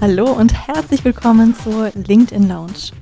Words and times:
Hallo 0.00 0.30
und 0.30 0.54
herzlich 0.54 1.04
willkommen 1.04 1.56
zur 1.56 1.90
LinkedIn 1.92 2.48
Lounge. 2.48 2.92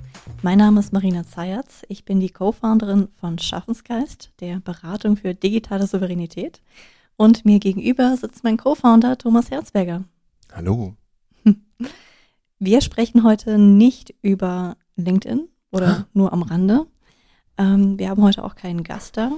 Mein 0.40 0.56
Name 0.56 0.80
ist 0.80 0.94
Marina 0.94 1.26
Zayatz. 1.26 1.82
Ich 1.88 2.06
bin 2.06 2.20
die 2.20 2.30
Co-Founderin 2.30 3.08
von 3.20 3.38
Schaffensgeist, 3.38 4.32
der 4.40 4.60
Beratung 4.60 5.18
für 5.18 5.34
digitale 5.34 5.86
Souveränität. 5.86 6.62
Und 7.16 7.44
mir 7.44 7.58
gegenüber 7.58 8.16
sitzt 8.16 8.44
mein 8.44 8.56
Co-Founder 8.56 9.18
Thomas 9.18 9.50
Herzberger. 9.50 10.04
Hallo. 10.54 10.94
Wir 12.58 12.80
sprechen 12.80 13.24
heute 13.24 13.58
nicht 13.58 14.14
über 14.22 14.78
LinkedIn 14.96 15.48
oder 15.72 15.88
ah. 15.88 16.06
nur 16.14 16.32
am 16.32 16.40
Rande. 16.40 16.86
Ähm, 17.58 17.98
wir 17.98 18.08
haben 18.08 18.22
heute 18.22 18.42
auch 18.42 18.54
keinen 18.54 18.82
Gast 18.82 19.18
da. 19.18 19.32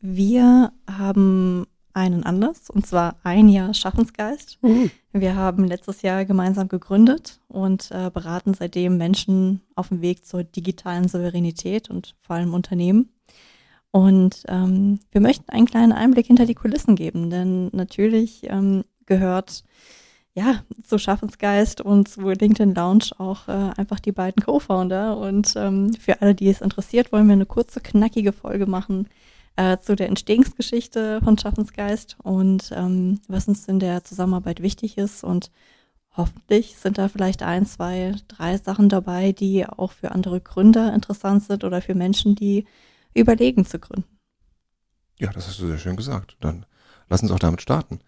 Wir 0.00 0.72
haben 0.90 1.66
einen 1.94 2.24
Anlass, 2.24 2.68
und 2.68 2.86
zwar 2.86 3.16
ein 3.22 3.48
Jahr 3.48 3.72
Schaffensgeist. 3.72 4.58
Mhm. 4.62 4.90
Wir 5.12 5.36
haben 5.36 5.64
letztes 5.64 6.02
Jahr 6.02 6.24
gemeinsam 6.24 6.68
gegründet 6.68 7.40
und 7.48 7.90
äh, 7.92 8.10
beraten 8.10 8.52
seitdem 8.52 8.98
Menschen 8.98 9.62
auf 9.76 9.88
dem 9.88 10.02
Weg 10.02 10.26
zur 10.26 10.42
digitalen 10.44 11.08
Souveränität 11.08 11.88
und 11.88 12.16
vor 12.20 12.36
allem 12.36 12.52
Unternehmen. 12.52 13.10
Und 13.92 14.42
ähm, 14.48 14.98
wir 15.12 15.20
möchten 15.20 15.48
einen 15.50 15.66
kleinen 15.66 15.92
Einblick 15.92 16.26
hinter 16.26 16.46
die 16.46 16.56
Kulissen 16.56 16.96
geben, 16.96 17.30
denn 17.30 17.68
natürlich 17.72 18.40
ähm, 18.50 18.82
gehört 19.06 19.62
ja 20.34 20.64
zu 20.82 20.98
Schaffensgeist 20.98 21.80
und 21.80 22.08
zu 22.08 22.28
LinkedIn 22.28 22.74
Lounge 22.74 23.10
auch 23.18 23.46
äh, 23.46 23.70
einfach 23.76 24.00
die 24.00 24.10
beiden 24.10 24.42
Co-Founder. 24.42 25.16
Und 25.16 25.54
ähm, 25.56 25.92
für 25.94 26.20
alle, 26.20 26.34
die 26.34 26.48
es 26.48 26.60
interessiert, 26.60 27.12
wollen 27.12 27.28
wir 27.28 27.34
eine 27.34 27.46
kurze, 27.46 27.80
knackige 27.80 28.32
Folge 28.32 28.66
machen 28.66 29.08
äh, 29.56 29.78
zu 29.78 29.94
der 29.94 30.08
Entstehungsgeschichte 30.08 31.20
von 31.22 31.38
Schaffensgeist 31.38 32.16
und 32.22 32.70
ähm, 32.74 33.20
was 33.28 33.48
uns 33.48 33.66
in 33.68 33.78
der 33.78 34.04
Zusammenarbeit 34.04 34.62
wichtig 34.62 34.98
ist. 34.98 35.24
Und 35.24 35.50
hoffentlich 36.16 36.76
sind 36.76 36.98
da 36.98 37.08
vielleicht 37.08 37.42
ein, 37.42 37.66
zwei, 37.66 38.14
drei 38.28 38.56
Sachen 38.58 38.88
dabei, 38.88 39.32
die 39.32 39.66
auch 39.66 39.92
für 39.92 40.12
andere 40.12 40.40
Gründer 40.40 40.92
interessant 40.92 41.44
sind 41.44 41.64
oder 41.64 41.80
für 41.80 41.94
Menschen, 41.94 42.34
die 42.34 42.66
überlegen 43.14 43.64
zu 43.64 43.78
gründen. 43.78 44.08
Ja, 45.18 45.30
das 45.30 45.46
hast 45.46 45.60
du 45.60 45.68
sehr 45.68 45.78
schön 45.78 45.96
gesagt. 45.96 46.36
Dann 46.40 46.66
lass 47.08 47.22
uns 47.22 47.30
auch 47.30 47.38
damit 47.38 47.62
starten. 47.62 48.00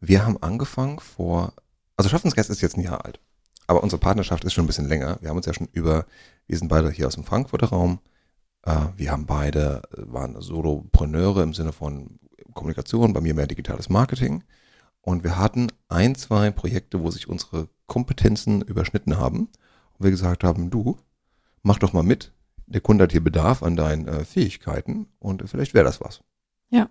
Wir 0.00 0.24
haben 0.24 0.42
angefangen 0.42 0.98
vor, 0.98 1.52
also 1.96 2.08
Schaffensgeist 2.08 2.48
ist 2.48 2.62
jetzt 2.62 2.78
ein 2.78 2.82
Jahr 2.82 3.04
alt, 3.04 3.20
aber 3.66 3.82
unsere 3.82 4.00
Partnerschaft 4.00 4.44
ist 4.44 4.54
schon 4.54 4.64
ein 4.64 4.66
bisschen 4.66 4.88
länger. 4.88 5.18
Wir 5.20 5.28
haben 5.28 5.36
uns 5.36 5.44
ja 5.44 5.52
schon 5.52 5.68
über, 5.72 6.06
wir 6.46 6.56
sind 6.56 6.68
beide 6.68 6.90
hier 6.90 7.06
aus 7.06 7.16
dem 7.16 7.24
Frankfurter 7.24 7.66
Raum, 7.68 7.98
wir 8.96 9.10
haben 9.10 9.26
beide, 9.26 9.82
äh, 9.96 10.02
waren 10.06 10.40
Solopreneure 10.40 11.42
im 11.42 11.54
Sinne 11.54 11.72
von 11.72 12.18
Kommunikation, 12.54 13.12
bei 13.12 13.20
mir 13.20 13.34
mehr 13.34 13.46
digitales 13.46 13.88
Marketing. 13.88 14.44
Und 15.02 15.24
wir 15.24 15.38
hatten 15.38 15.68
ein, 15.88 16.14
zwei 16.14 16.50
Projekte, 16.50 17.02
wo 17.02 17.10
sich 17.10 17.28
unsere 17.28 17.68
Kompetenzen 17.86 18.60
überschnitten 18.62 19.16
haben. 19.16 19.48
Und 19.98 20.04
wir 20.04 20.10
gesagt 20.10 20.44
haben, 20.44 20.70
du, 20.70 20.98
mach 21.62 21.78
doch 21.78 21.92
mal 21.92 22.02
mit. 22.02 22.32
Der 22.66 22.80
Kunde 22.80 23.04
hat 23.04 23.12
hier 23.12 23.24
Bedarf 23.24 23.62
an 23.62 23.76
deinen 23.76 24.06
äh, 24.06 24.24
Fähigkeiten 24.24 25.06
und 25.18 25.48
vielleicht 25.48 25.74
wäre 25.74 25.84
das 25.84 26.00
was. 26.00 26.20
Ja. 26.68 26.88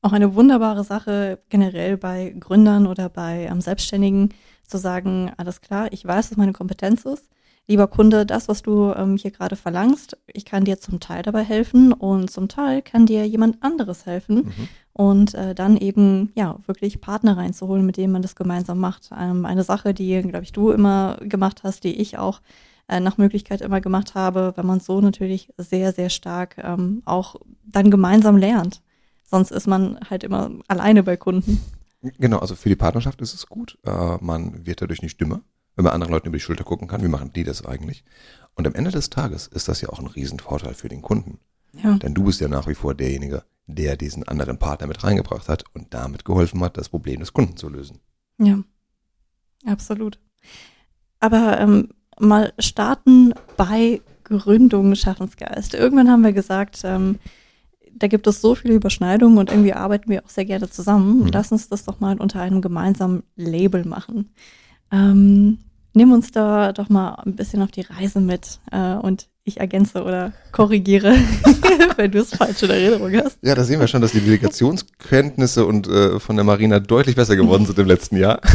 Auch 0.00 0.12
eine 0.12 0.34
wunderbare 0.34 0.84
Sache 0.84 1.42
generell 1.48 1.96
bei 1.96 2.34
Gründern 2.38 2.86
oder 2.86 3.08
bei 3.08 3.46
ähm, 3.50 3.60
Selbstständigen 3.60 4.32
zu 4.66 4.78
sagen, 4.78 5.32
alles 5.36 5.60
klar, 5.60 5.92
ich 5.92 6.04
weiß, 6.04 6.30
was 6.30 6.36
meine 6.36 6.52
Kompetenz 6.52 7.04
ist 7.04 7.28
lieber 7.66 7.86
Kunde, 7.86 8.26
das, 8.26 8.48
was 8.48 8.62
du 8.62 8.92
ähm, 8.92 9.16
hier 9.16 9.30
gerade 9.30 9.56
verlangst, 9.56 10.16
ich 10.26 10.44
kann 10.44 10.64
dir 10.64 10.78
zum 10.78 11.00
Teil 11.00 11.22
dabei 11.22 11.42
helfen 11.42 11.92
und 11.92 12.30
zum 12.30 12.48
Teil 12.48 12.82
kann 12.82 13.06
dir 13.06 13.26
jemand 13.26 13.62
anderes 13.62 14.06
helfen 14.06 14.36
mhm. 14.36 14.68
und 14.92 15.34
äh, 15.34 15.54
dann 15.54 15.76
eben 15.76 16.32
ja 16.34 16.58
wirklich 16.66 17.00
Partner 17.00 17.36
reinzuholen, 17.36 17.86
mit 17.86 17.96
denen 17.96 18.12
man 18.12 18.22
das 18.22 18.36
gemeinsam 18.36 18.78
macht. 18.78 19.10
Ähm, 19.18 19.46
eine 19.46 19.64
Sache, 19.64 19.94
die, 19.94 20.20
glaube 20.22 20.44
ich, 20.44 20.52
du 20.52 20.70
immer 20.70 21.16
gemacht 21.20 21.62
hast, 21.64 21.84
die 21.84 22.00
ich 22.00 22.18
auch 22.18 22.40
äh, 22.88 23.00
nach 23.00 23.16
Möglichkeit 23.16 23.62
immer 23.62 23.80
gemacht 23.80 24.14
habe, 24.14 24.52
wenn 24.56 24.66
man 24.66 24.80
so 24.80 25.00
natürlich 25.00 25.48
sehr, 25.56 25.92
sehr 25.92 26.10
stark 26.10 26.58
ähm, 26.58 27.02
auch 27.06 27.36
dann 27.64 27.90
gemeinsam 27.90 28.36
lernt. 28.36 28.82
Sonst 29.22 29.50
ist 29.50 29.66
man 29.66 29.98
halt 30.10 30.22
immer 30.22 30.50
alleine 30.68 31.02
bei 31.02 31.16
Kunden. 31.16 31.60
Genau, 32.18 32.38
also 32.40 32.54
für 32.54 32.68
die 32.68 32.76
Partnerschaft 32.76 33.22
ist 33.22 33.32
es 33.32 33.46
gut. 33.46 33.78
Äh, 33.84 34.18
man 34.20 34.66
wird 34.66 34.82
dadurch 34.82 35.00
nicht 35.00 35.18
dümmer 35.18 35.40
wenn 35.76 35.84
man 35.84 35.92
anderen 35.92 36.12
Leuten 36.12 36.28
über 36.28 36.36
die 36.36 36.42
Schulter 36.42 36.64
gucken 36.64 36.88
kann, 36.88 37.02
wie 37.02 37.08
machen 37.08 37.32
die 37.32 37.44
das 37.44 37.64
eigentlich? 37.64 38.04
Und 38.54 38.66
am 38.66 38.74
Ende 38.74 38.90
des 38.90 39.10
Tages 39.10 39.46
ist 39.46 39.68
das 39.68 39.80
ja 39.80 39.88
auch 39.88 39.98
ein 39.98 40.06
Riesenvorteil 40.06 40.74
für 40.74 40.88
den 40.88 41.02
Kunden. 41.02 41.38
Ja. 41.82 41.94
Denn 41.98 42.14
du 42.14 42.24
bist 42.24 42.40
ja 42.40 42.48
nach 42.48 42.68
wie 42.68 42.74
vor 42.74 42.94
derjenige, 42.94 43.44
der 43.66 43.96
diesen 43.96 44.22
anderen 44.28 44.58
Partner 44.58 44.86
mit 44.86 45.02
reingebracht 45.02 45.48
hat 45.48 45.64
und 45.74 45.92
damit 45.92 46.24
geholfen 46.24 46.60
hat, 46.62 46.76
das 46.76 46.88
Problem 46.88 47.20
des 47.20 47.32
Kunden 47.32 47.56
zu 47.56 47.68
lösen. 47.68 48.00
Ja, 48.38 48.60
absolut. 49.66 50.18
Aber 51.20 51.58
ähm, 51.58 51.88
mal 52.18 52.52
starten 52.58 53.34
bei 53.56 54.00
Gründung 54.24 54.94
Schaffensgeist. 54.94 55.74
Irgendwann 55.74 56.10
haben 56.10 56.22
wir 56.22 56.32
gesagt, 56.32 56.82
ähm, 56.84 57.18
da 57.96 58.06
gibt 58.08 58.26
es 58.26 58.40
so 58.40 58.54
viele 58.54 58.74
Überschneidungen 58.74 59.38
und 59.38 59.50
irgendwie 59.50 59.72
arbeiten 59.72 60.10
wir 60.10 60.24
auch 60.24 60.28
sehr 60.28 60.44
gerne 60.44 60.68
zusammen. 60.68 61.20
Mhm. 61.20 61.30
Lass 61.32 61.52
uns 61.52 61.68
das 61.68 61.84
doch 61.84 62.00
mal 62.00 62.18
unter 62.18 62.40
einem 62.40 62.60
gemeinsamen 62.60 63.22
Label 63.36 63.84
machen. 63.84 64.30
Ähm, 64.92 65.58
nimm 65.94 66.12
uns 66.12 66.30
da 66.30 66.72
doch 66.72 66.88
mal 66.88 67.14
ein 67.24 67.36
bisschen 67.36 67.62
auf 67.62 67.70
die 67.70 67.82
Reise 67.82 68.20
mit 68.20 68.60
äh, 68.70 68.94
und 68.94 69.28
ich 69.44 69.60
ergänze 69.60 70.02
oder 70.02 70.32
korrigiere, 70.52 71.14
wenn 71.96 72.10
du 72.10 72.20
es 72.20 72.34
falsch 72.34 72.62
in 72.62 72.70
Erinnerung 72.70 73.12
hast. 73.22 73.38
Ja, 73.42 73.54
da 73.54 73.64
sehen 73.64 73.78
wir 73.78 73.88
schon, 73.88 74.00
dass 74.00 74.12
die 74.12 74.20
Delegationskenntnisse 74.20 75.66
und 75.66 75.86
äh, 75.86 76.18
von 76.18 76.36
der 76.36 76.44
Marina 76.44 76.80
deutlich 76.80 77.14
besser 77.14 77.36
geworden 77.36 77.66
sind 77.66 77.78
im 77.78 77.86
letzten 77.86 78.16
Jahr. 78.16 78.40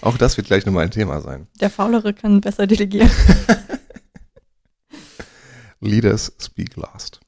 Auch 0.00 0.18
das 0.18 0.36
wird 0.36 0.48
gleich 0.48 0.66
nochmal 0.66 0.84
ein 0.84 0.90
Thema 0.90 1.20
sein. 1.20 1.46
Der 1.60 1.70
Faulere 1.70 2.12
kann 2.12 2.40
besser 2.40 2.66
delegieren. 2.66 3.10
Leaders 5.80 6.32
speak 6.40 6.76
last. 6.76 7.20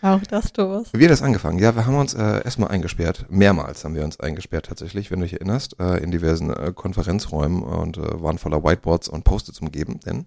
Auch 0.00 0.22
das, 0.22 0.52
Thomas. 0.52 0.90
Wie 0.92 1.04
hat 1.04 1.10
das 1.10 1.22
angefangen? 1.22 1.58
Ja, 1.58 1.74
wir 1.74 1.84
haben 1.84 1.96
uns 1.96 2.14
äh, 2.14 2.44
erstmal 2.44 2.70
eingesperrt. 2.70 3.26
Mehrmals 3.30 3.84
haben 3.84 3.96
wir 3.96 4.04
uns 4.04 4.20
eingesperrt 4.20 4.66
tatsächlich, 4.66 5.10
wenn 5.10 5.18
du 5.18 5.26
dich 5.26 5.34
erinnerst, 5.34 5.78
äh, 5.80 5.96
in 5.98 6.12
diversen 6.12 6.50
äh, 6.50 6.72
Konferenzräumen 6.72 7.62
und 7.62 7.98
äh, 7.98 8.22
waren 8.22 8.38
voller 8.38 8.62
Whiteboards 8.62 9.08
und 9.08 9.24
Post-its 9.24 9.60
umgeben. 9.60 9.98
Denn 10.00 10.26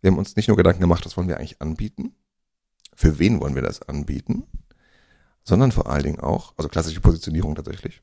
wir 0.00 0.10
haben 0.10 0.18
uns 0.18 0.36
nicht 0.36 0.48
nur 0.48 0.56
Gedanken 0.56 0.80
gemacht, 0.80 1.06
was 1.06 1.16
wollen 1.16 1.28
wir 1.28 1.38
eigentlich 1.38 1.60
anbieten, 1.60 2.14
für 2.94 3.18
wen 3.18 3.40
wollen 3.40 3.54
wir 3.54 3.62
das 3.62 3.82
anbieten, 3.82 4.44
sondern 5.42 5.72
vor 5.72 5.88
allen 5.88 6.04
Dingen 6.04 6.20
auch, 6.20 6.52
also 6.56 6.68
klassische 6.68 7.00
Positionierung 7.00 7.54
tatsächlich, 7.54 8.02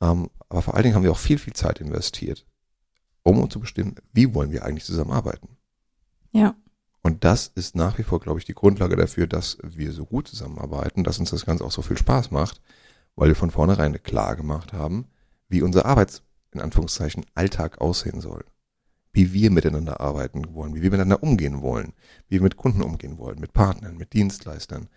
ähm, 0.00 0.30
aber 0.48 0.62
vor 0.62 0.74
allen 0.74 0.84
Dingen 0.84 0.94
haben 0.94 1.02
wir 1.02 1.10
auch 1.10 1.18
viel, 1.18 1.38
viel 1.38 1.52
Zeit 1.52 1.80
investiert, 1.80 2.46
um 3.22 3.50
zu 3.50 3.60
bestimmen, 3.60 3.96
wie 4.12 4.32
wollen 4.34 4.52
wir 4.52 4.64
eigentlich 4.64 4.84
zusammenarbeiten. 4.84 5.56
Ja. 6.32 6.54
Und 7.06 7.22
das 7.22 7.46
ist 7.54 7.76
nach 7.76 7.98
wie 7.98 8.02
vor, 8.02 8.18
glaube 8.18 8.40
ich, 8.40 8.46
die 8.46 8.54
Grundlage 8.54 8.96
dafür, 8.96 9.28
dass 9.28 9.58
wir 9.62 9.92
so 9.92 10.04
gut 10.06 10.26
zusammenarbeiten, 10.26 11.04
dass 11.04 11.20
uns 11.20 11.30
das 11.30 11.46
Ganze 11.46 11.64
auch 11.64 11.70
so 11.70 11.80
viel 11.80 11.96
Spaß 11.96 12.32
macht, 12.32 12.60
weil 13.14 13.28
wir 13.28 13.36
von 13.36 13.52
vornherein 13.52 14.02
klar 14.02 14.34
gemacht 14.34 14.72
haben, 14.72 15.06
wie 15.48 15.62
unser 15.62 15.86
Arbeits, 15.86 16.22
in 16.50 16.60
Anführungszeichen, 16.60 17.24
Alltag 17.36 17.80
aussehen 17.80 18.20
soll. 18.20 18.44
Wie 19.12 19.32
wir 19.32 19.52
miteinander 19.52 20.00
arbeiten 20.00 20.52
wollen, 20.52 20.74
wie 20.74 20.82
wir 20.82 20.90
miteinander 20.90 21.22
umgehen 21.22 21.62
wollen, 21.62 21.92
wie 22.26 22.38
wir 22.38 22.42
mit 22.42 22.56
Kunden 22.56 22.82
umgehen 22.82 23.18
wollen, 23.18 23.38
mit 23.38 23.52
Partnern, 23.52 23.96
mit 23.96 24.12
Dienstleistern. 24.12 24.88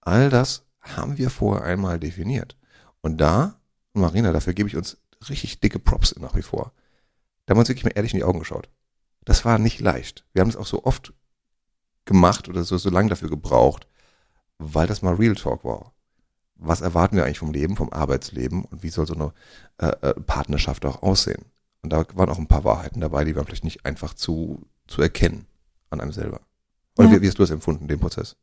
All 0.00 0.30
das 0.30 0.64
haben 0.80 1.18
wir 1.18 1.28
vorher 1.28 1.66
einmal 1.66 2.00
definiert. 2.00 2.56
Und 3.02 3.20
da, 3.20 3.60
Marina, 3.92 4.32
dafür 4.32 4.54
gebe 4.54 4.70
ich 4.70 4.76
uns 4.76 4.96
richtig 5.28 5.60
dicke 5.60 5.78
Props 5.78 6.16
nach 6.18 6.34
wie 6.34 6.40
vor. 6.40 6.72
Da 7.44 7.52
haben 7.52 7.58
wir 7.58 7.60
uns 7.60 7.68
wirklich 7.68 7.84
mal 7.84 7.92
ehrlich 7.94 8.14
in 8.14 8.20
die 8.20 8.24
Augen 8.24 8.38
geschaut. 8.38 8.70
Das 9.26 9.44
war 9.44 9.58
nicht 9.58 9.80
leicht. 9.80 10.24
Wir 10.32 10.40
haben 10.40 10.48
es 10.48 10.56
auch 10.56 10.66
so 10.66 10.84
oft 10.84 11.12
gemacht 12.08 12.48
oder 12.48 12.64
so, 12.64 12.76
so 12.76 12.90
lange 12.90 13.10
dafür 13.10 13.28
gebraucht, 13.28 13.86
weil 14.58 14.88
das 14.88 15.02
mal 15.02 15.14
Real 15.14 15.36
Talk 15.36 15.64
war. 15.64 15.92
Was 16.56 16.80
erwarten 16.80 17.16
wir 17.16 17.24
eigentlich 17.24 17.38
vom 17.38 17.52
Leben, 17.52 17.76
vom 17.76 17.92
Arbeitsleben 17.92 18.64
und 18.64 18.82
wie 18.82 18.88
soll 18.88 19.06
so 19.06 19.14
eine 19.14 19.32
äh, 19.78 20.08
äh, 20.08 20.14
Partnerschaft 20.14 20.84
auch 20.84 21.02
aussehen? 21.02 21.44
Und 21.82 21.92
da 21.92 22.04
waren 22.14 22.30
auch 22.30 22.38
ein 22.38 22.48
paar 22.48 22.64
Wahrheiten 22.64 23.00
dabei, 23.00 23.24
die 23.24 23.36
waren 23.36 23.46
vielleicht 23.46 23.62
nicht 23.62 23.86
einfach 23.86 24.14
zu, 24.14 24.66
zu 24.88 25.00
erkennen 25.00 25.46
an 25.90 26.00
einem 26.00 26.12
selber. 26.12 26.40
Oder 26.96 27.08
ja. 27.08 27.16
wie, 27.16 27.22
wie 27.22 27.28
hast 27.28 27.38
du 27.38 27.44
das 27.44 27.50
empfunden, 27.50 27.86
den 27.86 28.00
Prozess? 28.00 28.36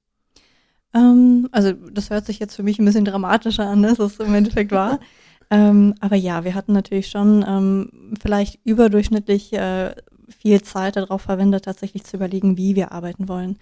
Ähm, 0.94 1.50
also 1.51 1.74
das 1.74 2.10
hört 2.10 2.25
sich 2.25 2.39
jetzt 2.39 2.56
für 2.56 2.63
mich 2.63 2.80
ein 2.80 2.86
bisschen 2.86 3.04
dramatischer 3.04 3.68
an, 3.68 3.84
dass 3.84 4.00
es 4.00 4.19
im 4.19 4.34
Endeffekt 4.34 4.72
war. 4.72 5.00
ähm, 5.50 5.94
aber 6.00 6.16
ja, 6.16 6.45
wir 6.45 6.56
hatten 6.56 6.72
natürlich 6.72 7.07
schon 7.07 7.44
ähm, 7.45 8.13
vielleicht 8.22 8.60
überdurchschnittlich 8.63 9.51
äh, 9.51 9.94
viel 10.30 10.62
Zeit 10.62 10.95
darauf 10.95 11.24
verwendet, 11.24 11.66
tatsächlich 11.66 12.04
zu 12.04 12.18
überlegen, 12.18 12.57
wie 12.57 12.75
wir 12.75 12.92
arbeiten 12.92 13.27
wollen. 13.27 13.57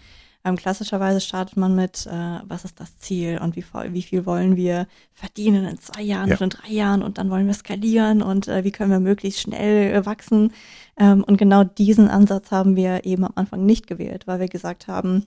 Ähm, 0.46 0.58
klassischerweise 0.58 1.22
startet 1.22 1.56
man 1.56 1.74
mit, 1.74 2.06
äh, 2.06 2.40
was 2.46 2.66
ist 2.66 2.80
das 2.80 2.98
Ziel 2.98 3.40
und 3.42 3.56
wie, 3.56 3.64
wie 3.92 4.02
viel 4.02 4.26
wollen 4.26 4.58
wir 4.58 4.88
verdienen 5.14 5.66
in 5.66 5.80
zwei 5.80 6.02
Jahren 6.02 6.28
ja. 6.30 6.36
oder 6.36 6.44
in 6.44 6.50
drei 6.50 6.70
Jahren 6.70 7.02
und 7.02 7.18
dann 7.18 7.30
wollen 7.30 7.48
wir 7.48 7.54
skalieren 7.54 8.22
und 8.22 8.50
äh, 8.50 8.66
wie 8.66 8.72
können 8.72 8.92
wir 8.92 9.00
möglichst 9.00 9.40
schnell 9.40 9.94
äh, 9.94 10.06
wachsen. 10.06 10.52
Ähm, 10.98 11.24
und 11.24 11.38
genau 11.38 11.64
diesen 11.64 12.10
Ansatz 12.10 12.52
haben 12.52 12.76
wir 12.76 13.06
eben 13.06 13.24
am 13.24 13.32
Anfang 13.36 13.66
nicht 13.66 13.88
gewählt, 13.88 14.28
weil 14.28 14.42
wir 14.42 14.50
gesagt 14.50 14.88
haben, 14.88 15.26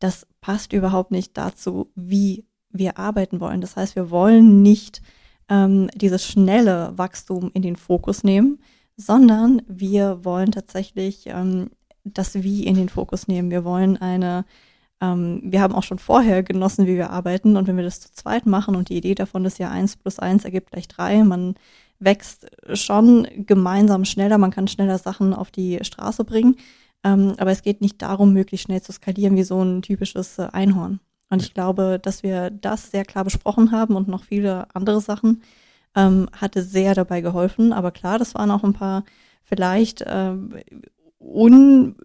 das 0.00 0.26
passt 0.42 0.74
überhaupt 0.74 1.12
nicht 1.12 1.36
dazu, 1.38 1.90
wie 1.94 2.44
wir 2.70 2.98
arbeiten 2.98 3.40
wollen. 3.40 3.62
Das 3.62 3.76
heißt, 3.76 3.96
wir 3.96 4.10
wollen 4.10 4.60
nicht 4.60 5.00
ähm, 5.48 5.88
dieses 5.94 6.26
schnelle 6.26 6.92
Wachstum 6.96 7.50
in 7.54 7.62
den 7.62 7.76
Fokus 7.76 8.22
nehmen, 8.22 8.58
sondern 8.96 9.62
wir 9.68 10.24
wollen 10.24 10.52
tatsächlich 10.52 11.26
ähm, 11.26 11.70
das 12.04 12.42
Wie 12.42 12.64
in 12.64 12.76
den 12.76 12.88
Fokus 12.88 13.28
nehmen. 13.28 13.50
Wir 13.50 13.64
wollen 13.64 13.96
eine, 13.96 14.44
ähm, 15.00 15.40
wir 15.44 15.60
haben 15.60 15.74
auch 15.74 15.82
schon 15.82 15.98
vorher 15.98 16.42
genossen, 16.42 16.86
wie 16.86 16.96
wir 16.96 17.10
arbeiten. 17.10 17.56
Und 17.56 17.66
wenn 17.66 17.76
wir 17.76 17.84
das 17.84 18.00
zu 18.00 18.12
zweit 18.12 18.46
machen 18.46 18.76
und 18.76 18.88
die 18.88 18.96
Idee 18.96 19.14
davon 19.14 19.44
ist 19.44 19.58
ja 19.58 19.70
eins 19.70 19.96
plus 19.96 20.18
eins 20.18 20.44
ergibt 20.44 20.70
gleich 20.70 20.88
drei, 20.88 21.22
man 21.24 21.54
wächst 21.98 22.46
schon 22.74 23.26
gemeinsam 23.46 24.04
schneller, 24.04 24.38
man 24.38 24.50
kann 24.50 24.68
schneller 24.68 24.98
Sachen 24.98 25.32
auf 25.32 25.50
die 25.50 25.78
Straße 25.82 26.24
bringen, 26.24 26.56
ähm, 27.04 27.34
aber 27.38 27.50
es 27.50 27.62
geht 27.62 27.80
nicht 27.80 28.02
darum, 28.02 28.32
möglichst 28.32 28.66
schnell 28.66 28.82
zu 28.82 28.92
skalieren 28.92 29.36
wie 29.36 29.44
so 29.44 29.62
ein 29.62 29.82
typisches 29.82 30.38
äh, 30.38 30.48
Einhorn. 30.52 31.00
Und 31.30 31.42
ich 31.42 31.54
glaube, 31.54 31.98
dass 32.00 32.22
wir 32.22 32.50
das 32.50 32.90
sehr 32.90 33.04
klar 33.04 33.24
besprochen 33.24 33.72
haben 33.72 33.96
und 33.96 34.08
noch 34.08 34.24
viele 34.24 34.66
andere 34.74 35.00
Sachen, 35.00 35.42
ähm, 35.96 36.28
hatte 36.32 36.62
sehr 36.62 36.94
dabei 36.94 37.20
geholfen. 37.20 37.72
Aber 37.72 37.90
klar, 37.90 38.18
das 38.18 38.34
waren 38.34 38.50
auch 38.50 38.62
ein 38.62 38.74
paar 38.74 39.04
vielleicht 39.42 40.04
ähm, 40.06 40.54
un 41.18 41.96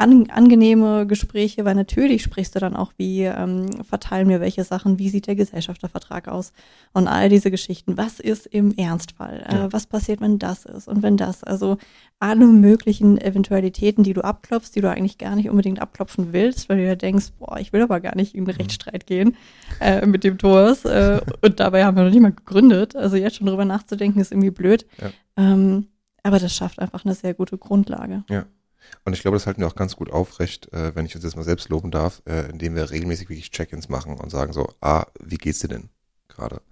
an, 0.00 0.30
angenehme 0.30 1.06
Gespräche, 1.06 1.66
weil 1.66 1.74
natürlich 1.74 2.22
sprichst 2.22 2.54
du 2.54 2.58
dann 2.58 2.74
auch, 2.74 2.92
wie 2.96 3.24
ähm, 3.24 3.68
verteilen 3.82 4.30
wir 4.30 4.40
welche 4.40 4.64
Sachen, 4.64 4.98
wie 4.98 5.10
sieht 5.10 5.26
der 5.26 5.36
Gesellschaftervertrag 5.36 6.26
aus 6.26 6.54
und 6.94 7.06
all 7.06 7.28
diese 7.28 7.50
Geschichten. 7.50 7.98
Was 7.98 8.18
ist 8.18 8.46
im 8.46 8.74
Ernstfall? 8.76 9.44
Äh, 9.46 9.54
ja. 9.54 9.72
was 9.72 9.86
passiert, 9.86 10.22
wenn 10.22 10.38
das 10.38 10.64
ist 10.64 10.88
und 10.88 11.02
wenn 11.02 11.18
das? 11.18 11.44
Also 11.44 11.76
alle 12.18 12.46
möglichen 12.46 13.20
Eventualitäten, 13.20 14.02
die 14.02 14.14
du 14.14 14.24
abklopfst, 14.24 14.74
die 14.74 14.80
du 14.80 14.90
eigentlich 14.90 15.18
gar 15.18 15.36
nicht 15.36 15.50
unbedingt 15.50 15.82
abklopfen 15.82 16.32
willst, 16.32 16.70
weil 16.70 16.78
du 16.78 16.86
ja 16.86 16.94
denkst, 16.94 17.32
boah, 17.38 17.58
ich 17.58 17.74
will 17.74 17.82
aber 17.82 18.00
gar 18.00 18.16
nicht 18.16 18.34
in 18.34 18.40
einen 18.40 18.54
mhm. 18.54 18.58
Rechtsstreit 18.58 19.06
gehen 19.06 19.36
äh, 19.80 20.06
mit 20.06 20.24
dem 20.24 20.38
Tors. 20.38 20.86
Äh, 20.86 21.20
und 21.42 21.60
dabei 21.60 21.84
haben 21.84 21.98
wir 21.98 22.04
noch 22.04 22.10
nicht 22.10 22.22
mal 22.22 22.32
gegründet. 22.32 22.96
Also 22.96 23.16
jetzt 23.16 23.36
schon 23.36 23.46
drüber 23.46 23.66
nachzudenken, 23.66 24.18
ist 24.18 24.32
irgendwie 24.32 24.50
blöd. 24.50 24.86
Ja. 24.98 25.10
Ähm, 25.36 25.88
aber 26.22 26.38
das 26.38 26.54
schafft 26.54 26.78
einfach 26.78 27.04
eine 27.04 27.14
sehr 27.14 27.34
gute 27.34 27.58
Grundlage. 27.58 28.24
Ja. 28.30 28.46
Und 29.04 29.12
ich 29.12 29.22
glaube, 29.22 29.36
das 29.36 29.46
halten 29.46 29.60
wir 29.60 29.68
auch 29.68 29.76
ganz 29.76 29.96
gut 29.96 30.10
aufrecht, 30.10 30.72
äh, 30.72 30.94
wenn 30.94 31.06
ich 31.06 31.14
uns 31.14 31.24
jetzt 31.24 31.36
mal 31.36 31.42
selbst 31.42 31.68
loben 31.68 31.90
darf, 31.90 32.22
äh, 32.26 32.48
indem 32.50 32.74
wir 32.74 32.90
regelmäßig 32.90 33.28
wirklich 33.28 33.50
Check-ins 33.50 33.88
machen 33.88 34.18
und 34.18 34.30
sagen 34.30 34.52
so, 34.52 34.72
ah, 34.80 35.06
wie 35.20 35.36
geht's 35.36 35.60
dir 35.60 35.68
denn 35.68 35.90
gerade? 36.28 36.62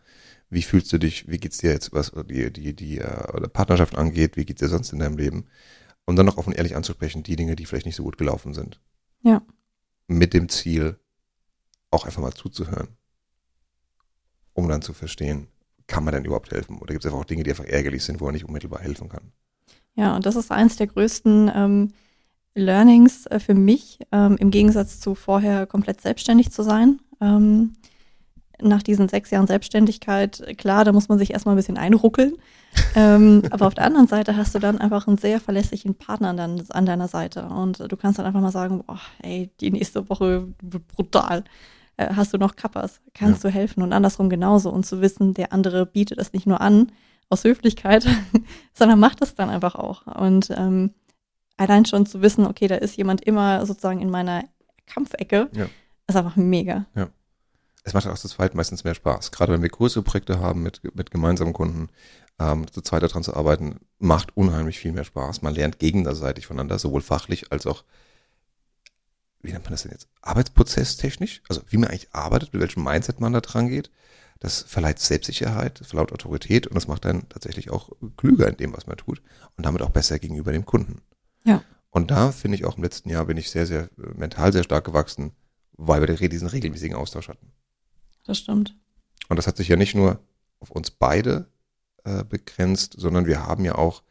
Wie 0.50 0.62
fühlst 0.62 0.93
du 0.93 0.99
dich? 0.99 1.28
Wie 1.28 1.38
geht's 1.38 1.58
dir 1.58 1.70
jetzt, 1.70 1.93
was 1.93 2.12
die, 2.28 2.52
die, 2.52 2.75
die 2.75 2.99
äh, 2.99 3.49
Partnerschaft 3.49 3.96
angeht? 3.96 4.37
Wie 4.37 4.44
geht's 4.44 4.60
dir 4.60 4.69
sonst 4.69 4.93
in 4.93 4.99
deinem 4.99 5.19
Leben? 5.19 5.46
Und 6.06 6.16
dann 6.16 6.26
noch 6.26 6.38
offen 6.38 6.55
ehrlich 6.55 6.75
anzusprechen, 6.75 7.22
die 7.22 7.37
Dinge, 7.37 7.55
die 7.55 7.66
vielleicht 7.66 7.87
nicht 7.87 7.96
so 7.96 8.05
gut 8.05 8.16
gelaufen 8.16 8.54
sind. 8.54 8.81
Ja. 9.22 9.43
Mit 10.06 10.32
dem 10.32 10.49
Ziel, 10.49 10.99
auch 11.90 12.06
einfach 12.06 12.22
mal 12.22 12.32
zuzuhören. 12.32 12.96
Um 14.54 14.69
dann 14.69 14.82
zu 14.82 14.94
verstehen, 14.94 15.49
kann 15.87 16.04
man 16.04 16.14
denn 16.14 16.25
überhaupt 16.25 16.50
helfen? 16.50 16.78
Oder 16.78 16.94
gibt 16.94 17.04
es 17.04 17.06
einfach 17.06 17.20
auch 17.20 17.26
Dinge, 17.26 17.43
die 17.43 17.50
einfach 17.50 17.64
ärgerlich 17.64 18.04
sind, 18.04 18.20
wo 18.20 18.25
man 18.25 18.34
nicht 18.34 18.44
unmittelbar 18.44 18.81
helfen 18.81 19.08
kann? 19.08 19.32
Ja, 19.99 20.15
und 20.15 20.25
das 20.27 20.37
ist 20.37 20.53
eins 20.53 20.77
der 20.77 20.87
größten 20.87 21.50
ähm, 21.53 21.93
Learnings 22.55 23.27
äh, 23.27 23.41
für 23.41 23.55
mich, 23.55 23.99
ähm, 24.12 24.37
im 24.39 24.53
Gegensatz 24.53 25.00
zu 25.00 25.17
vorher 25.17 25.67
komplett 25.67 26.00
selbstständig 26.00 26.53
zu 26.53 26.62
sein. 26.62 27.00
Ähm, 27.21 27.73
nach 28.62 28.85
diesen 28.85 29.09
sechs 29.09 29.33
Jahren 29.33 29.49
Selbstständigkeit, 29.49 30.56
klar, 30.56 30.85
da 30.85 30.93
muss 30.93 31.09
man 31.09 31.19
sich 31.19 31.33
erstmal 31.33 31.56
ein 31.56 31.59
bisschen 31.59 31.79
einruckeln. 31.79 32.35
ähm, 32.95 33.43
aber 33.50 33.67
auf 33.67 33.75
der 33.75 33.85
anderen 33.87 34.06
Seite 34.06 34.37
hast 34.37 34.55
du 34.55 34.61
dann 34.61 34.79
einfach 34.79 35.09
einen 35.09 35.19
sehr 35.19 35.41
verlässlichen 35.41 35.97
Partner 35.97 36.29
an, 36.29 36.62
an 36.69 36.87
deiner 36.87 37.09
Seite. 37.09 37.47
Und 37.47 37.81
du 37.91 37.97
kannst 37.97 38.21
dann 38.21 38.27
einfach 38.27 38.41
mal 38.41 38.53
sagen, 38.53 38.85
boah, 38.87 39.00
ey, 39.23 39.50
die 39.61 39.73
nächste 39.73 40.09
Woche 40.09 40.47
wird 40.62 40.87
brutal. 40.87 41.43
Äh, 41.97 42.15
hast 42.15 42.33
du 42.33 42.39
noch 42.39 42.55
Kappas? 42.55 43.00
Kannst 43.15 43.43
ja. 43.43 43.50
du 43.50 43.55
helfen? 43.55 43.83
Und 43.83 43.93
andersrum 43.93 44.31
genauso. 44.31 44.71
Und 44.71 44.87
zu 44.87 45.00
wissen, 45.00 45.35
der 45.35 45.53
andere 45.53 45.87
bietet 45.87 46.19
es 46.19 46.33
nicht 46.33 46.47
nur 46.47 46.61
an, 46.61 46.93
aus 47.28 47.44
Höflichkeit, 47.44 48.06
sondern 48.75 48.98
macht 48.98 49.22
es 49.22 49.34
dann 49.34 49.50
einfach 49.50 49.75
auch. 49.75 50.06
Und 50.06 50.50
ähm, 50.50 50.94
allein 51.56 51.84
schon 51.84 52.06
zu 52.06 52.22
wissen, 52.22 52.46
okay, 52.46 52.69
da 52.69 52.76
ist 52.76 52.96
jemand 52.96 53.22
immer 53.22 53.66
sozusagen 53.66 54.00
in 54.00 54.10
meiner 54.10 54.44
Kampfecke, 54.86 55.48
ja. 55.52 55.66
ist 56.06 56.16
einfach 56.16 56.36
mega. 56.36 56.86
Ja. 56.94 57.08
Es 57.84 57.94
macht 57.94 58.06
auch 58.06 58.19
zu 58.19 58.28
zweit 58.28 58.54
meistens 58.54 58.84
mehr 58.84 58.94
Spaß. 58.94 59.32
Gerade 59.32 59.52
wenn 59.52 59.62
wir 59.62 59.69
größere 59.69 60.02
Projekte 60.02 60.40
haben 60.40 60.62
mit, 60.62 60.82
mit 60.94 61.10
gemeinsamen 61.10 61.52
Kunden, 61.52 61.88
ähm, 62.38 62.70
zu 62.70 62.80
zweit 62.82 63.02
daran 63.02 63.22
zu 63.22 63.34
arbeiten, 63.34 63.80
macht 63.98 64.36
unheimlich 64.36 64.78
viel 64.78 64.92
mehr 64.92 65.04
Spaß. 65.04 65.42
Man 65.42 65.54
lernt 65.54 65.78
gegenseitig 65.78 66.46
voneinander, 66.46 66.78
sowohl 66.78 67.00
fachlich 67.00 67.50
als 67.50 67.66
auch, 67.66 67.84
wie 69.40 69.52
nennt 69.52 69.64
man 69.64 69.72
das 69.72 69.82
denn 69.82 69.92
jetzt, 69.92 70.08
arbeitsprozesstechnisch, 70.20 71.42
also 71.48 71.62
wie 71.69 71.78
man 71.78 71.88
eigentlich 71.88 72.12
arbeitet, 72.12 72.52
mit 72.52 72.62
welchem 72.62 72.84
Mindset 72.84 73.20
man 73.20 73.32
da 73.32 73.40
dran 73.40 73.69
geht. 73.69 73.90
Das 74.40 74.62
verleiht 74.62 75.00
Selbstsicherheit, 75.00 75.81
das 75.81 75.88
verleiht 75.88 76.12
Autorität 76.12 76.67
und 76.67 76.75
das 76.75 76.87
macht 76.87 77.06
einen 77.06 77.29
tatsächlich 77.29 77.70
auch 77.70 77.90
klüger 78.17 78.49
in 78.49 78.56
dem, 78.56 78.73
was 78.73 78.87
man 78.87 78.96
tut 78.96 79.20
und 79.56 79.67
damit 79.67 79.82
auch 79.82 79.90
besser 79.90 80.19
gegenüber 80.19 80.52
dem 80.52 80.64
Kunden. 80.64 81.00
Ja. 81.44 81.62
Und 81.90 82.11
da 82.11 82.31
finde 82.31 82.56
ich 82.56 82.64
auch 82.64 82.76
im 82.76 82.82
letzten 82.85 83.11
Jahr 83.11 83.25
bin 83.25 83.37
ich 83.37 83.50
sehr, 83.50 83.67
sehr 83.67 83.85
äh, 83.85 84.14
mental 84.14 84.52
sehr 84.52 84.62
stark 84.62 84.85
gewachsen, 84.85 85.32
weil 85.73 86.00
wir 86.00 86.29
diesen 86.29 86.49
regelmäßigen 86.49 86.96
Austausch 86.96 87.29
hatten. 87.29 87.52
Das 88.25 88.38
stimmt. 88.38 88.76
Und 89.29 89.37
das 89.37 89.46
hat 89.46 89.56
sich 89.56 89.69
ja 89.69 89.76
nicht 89.76 89.94
nur 89.94 90.20
auf 90.61 90.70
uns 90.70 90.90
beide 90.90 91.49
äh, 92.05 92.25
begrenzt, 92.25 92.94
sondern 92.96 93.26
wir 93.26 93.44
haben 93.44 93.64
ja 93.64 93.75
auch, 93.75 94.02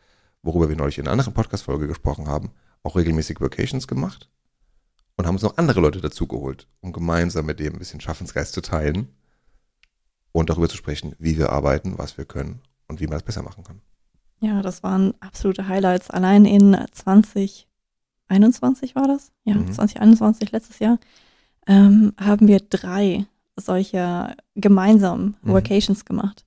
worüber 0.41 0.69
wir 0.69 0.75
neulich 0.75 0.97
in 0.97 1.05
einer 1.05 1.13
anderen 1.13 1.33
Podcast-Folge 1.33 1.87
gesprochen 1.87 2.27
haben, 2.27 2.51
auch 2.83 2.95
regelmäßig 2.95 3.39
Vacations 3.39 3.87
gemacht 3.87 4.29
und 5.15 5.25
haben 5.25 5.35
uns 5.35 5.43
noch 5.43 5.57
andere 5.57 5.79
Leute 5.79 6.01
dazugeholt, 6.01 6.67
um 6.81 6.93
gemeinsam 6.93 7.45
mit 7.45 7.59
dem 7.59 7.73
ein 7.73 7.79
bisschen 7.79 8.01
Schaffensgeist 8.01 8.53
zu 8.53 8.61
teilen 8.61 9.09
und 10.37 10.49
darüber 10.49 10.69
zu 10.69 10.77
sprechen, 10.77 11.15
wie 11.19 11.37
wir 11.37 11.51
arbeiten, 11.51 11.97
was 11.97 12.17
wir 12.17 12.25
können 12.25 12.61
und 12.87 12.99
wie 12.99 13.05
man 13.05 13.13
das 13.13 13.23
besser 13.23 13.43
machen 13.43 13.63
kann. 13.63 13.81
Ja, 14.39 14.61
das 14.61 14.83
waren 14.83 15.13
absolute 15.19 15.67
Highlights. 15.67 16.11
Allein 16.11 16.45
in 16.45 16.77
2021 16.91 18.95
war 18.95 19.07
das? 19.07 19.31
Ja, 19.45 19.55
mhm. 19.55 19.71
2021, 19.71 20.51
letztes 20.51 20.79
Jahr, 20.79 20.99
ähm, 21.65 22.13
haben 22.19 22.47
wir 22.47 22.59
drei 22.59 23.25
solcher 23.55 24.35
gemeinsamen 24.55 25.37
mhm. 25.41 25.53
Vacations 25.53 26.05
gemacht. 26.05 26.45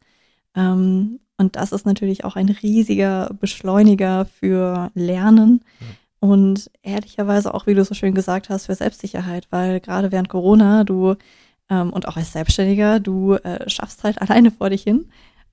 Ähm, 0.54 1.18
und 1.36 1.56
das 1.56 1.72
ist 1.72 1.86
natürlich 1.86 2.24
auch 2.24 2.36
ein 2.36 2.48
riesiger 2.48 3.34
Beschleuniger 3.40 4.26
für 4.26 4.90
Lernen. 4.94 5.64
Mhm. 5.80 6.28
Und 6.28 6.70
ehrlicherweise 6.82 7.54
auch, 7.54 7.66
wie 7.66 7.74
du 7.74 7.84
so 7.84 7.94
schön 7.94 8.14
gesagt 8.14 8.50
hast, 8.50 8.66
für 8.66 8.74
Selbstsicherheit, 8.74 9.48
weil 9.50 9.80
gerade 9.80 10.12
während 10.12 10.28
Corona 10.28 10.84
du 10.84 11.16
ähm, 11.70 11.92
und 11.92 12.06
auch 12.06 12.16
als 12.16 12.32
Selbstständiger, 12.32 13.00
du 13.00 13.34
äh, 13.34 13.68
schaffst 13.70 14.04
halt 14.04 14.20
alleine 14.22 14.50
vor 14.50 14.70
dich 14.70 14.82
hin. 14.82 15.06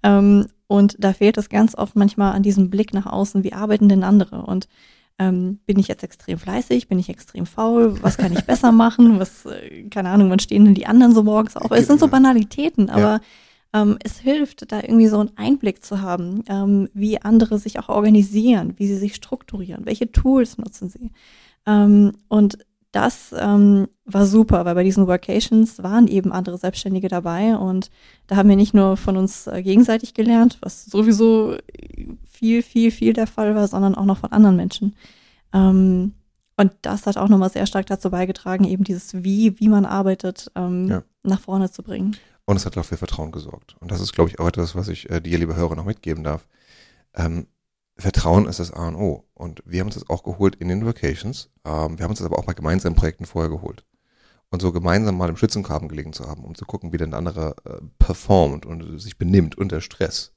Ähm, 0.03 0.47
und 0.67 0.97
da 0.99 1.13
fehlt 1.13 1.37
es 1.37 1.49
ganz 1.49 1.75
oft 1.75 1.95
manchmal 1.95 2.33
an 2.33 2.43
diesem 2.43 2.69
Blick 2.69 2.93
nach 2.93 3.05
außen, 3.05 3.43
wie 3.43 3.53
arbeiten 3.53 3.87
denn 3.87 4.03
andere? 4.03 4.41
Und 4.41 4.67
ähm, 5.19 5.59
bin 5.65 5.79
ich 5.79 5.87
jetzt 5.87 6.03
extrem 6.03 6.37
fleißig, 6.37 6.87
bin 6.87 6.99
ich 6.99 7.09
extrem 7.09 7.45
faul, 7.45 8.01
was 8.03 8.17
kann 8.17 8.33
ich 8.33 8.41
besser 8.45 8.71
machen, 8.71 9.19
was, 9.19 9.45
äh, 9.45 9.83
keine 9.89 10.09
Ahnung, 10.09 10.29
wann 10.29 10.39
stehen 10.39 10.65
denn 10.65 10.75
die 10.75 10.85
anderen 10.85 11.13
so 11.13 11.23
morgens 11.23 11.55
auf? 11.55 11.71
Es 11.71 11.87
sind 11.87 11.99
so 11.99 12.07
Banalitäten, 12.07 12.89
aber 12.89 13.21
ja. 13.73 13.81
ähm, 13.81 13.97
es 14.03 14.19
hilft, 14.19 14.71
da 14.71 14.81
irgendwie 14.81 15.07
so 15.07 15.19
einen 15.19 15.31
Einblick 15.35 15.83
zu 15.83 16.01
haben, 16.01 16.43
ähm, 16.47 16.89
wie 16.93 17.21
andere 17.21 17.57
sich 17.57 17.79
auch 17.79 17.89
organisieren, 17.89 18.75
wie 18.77 18.87
sie 18.87 18.97
sich 18.97 19.15
strukturieren, 19.15 19.85
welche 19.85 20.11
Tools 20.11 20.57
nutzen 20.57 20.89
sie. 20.89 21.11
Ähm, 21.65 22.13
und 22.27 22.59
das 22.91 23.35
ähm, 23.37 23.87
war 24.05 24.25
super, 24.25 24.65
weil 24.65 24.75
bei 24.75 24.83
diesen 24.83 25.07
Workations 25.07 25.83
waren 25.83 26.07
eben 26.07 26.31
andere 26.31 26.57
Selbstständige 26.57 27.09
dabei 27.09 27.57
und 27.57 27.91
da 28.27 28.37
haben 28.37 28.49
wir 28.49 28.55
nicht 28.55 28.73
nur 28.73 28.97
von 28.97 29.17
uns 29.17 29.47
äh, 29.47 29.61
gegenseitig 29.61 30.13
gelernt, 30.13 30.57
was 30.61 30.85
sowieso 30.85 31.57
viel, 32.29 32.63
viel, 32.63 32.91
viel 32.91 33.13
der 33.13 33.27
Fall 33.27 33.55
war, 33.55 33.67
sondern 33.67 33.95
auch 33.95 34.05
noch 34.05 34.17
von 34.19 34.31
anderen 34.31 34.55
Menschen. 34.55 34.95
Ähm, 35.53 36.13
und 36.55 36.71
das 36.81 37.05
hat 37.05 37.17
auch 37.17 37.29
nochmal 37.29 37.51
sehr 37.51 37.67
stark 37.67 37.85
dazu 37.85 38.09
beigetragen, 38.09 38.63
eben 38.63 38.83
dieses 38.83 39.23
Wie, 39.23 39.59
wie 39.59 39.69
man 39.69 39.85
arbeitet, 39.85 40.51
ähm, 40.55 40.87
ja. 40.87 41.03
nach 41.23 41.41
vorne 41.41 41.69
zu 41.69 41.83
bringen. 41.83 42.17
Und 42.45 42.55
es 42.55 42.65
hat 42.65 42.77
auch 42.77 42.85
für 42.85 42.97
Vertrauen 42.97 43.31
gesorgt. 43.31 43.75
Und 43.79 43.91
das 43.91 44.01
ist, 44.01 44.13
glaube 44.13 44.29
ich, 44.29 44.39
auch 44.39 44.47
etwas, 44.47 44.75
was 44.75 44.87
ich 44.87 45.09
äh, 45.09 45.21
dir, 45.21 45.37
liebe 45.37 45.55
Hörer, 45.55 45.75
noch 45.75 45.85
mitgeben 45.85 46.23
darf. 46.23 46.47
Ähm, 47.13 47.47
Vertrauen 47.97 48.47
ist 48.47 48.59
das 48.59 48.71
A 48.71 48.87
und 48.87 48.95
O. 48.95 49.25
Und 49.33 49.63
wir 49.65 49.79
haben 49.79 49.87
uns 49.87 49.95
das 49.95 50.09
auch 50.09 50.23
geholt 50.23 50.55
in 50.55 50.67
den 50.67 50.85
Vacations. 50.85 51.49
Ähm, 51.65 51.97
wir 51.97 52.03
haben 52.03 52.11
uns 52.11 52.19
das 52.19 52.27
aber 52.27 52.37
auch 52.37 52.45
bei 52.45 52.53
gemeinsamen 52.53 52.95
Projekten 52.95 53.25
vorher 53.25 53.49
geholt. 53.49 53.83
Und 54.49 54.61
so 54.61 54.71
gemeinsam 54.71 55.17
mal 55.17 55.29
im 55.29 55.37
Schützengraben 55.37 55.89
gelegen 55.89 56.13
zu 56.13 56.25
haben, 56.27 56.43
um 56.45 56.55
zu 56.55 56.65
gucken, 56.65 56.93
wie 56.93 56.97
der 56.97 57.13
andere 57.13 57.55
äh, 57.65 57.81
performt 57.99 58.65
und 58.65 58.99
sich 58.99 59.17
benimmt 59.17 59.57
unter 59.57 59.81
Stress, 59.81 60.33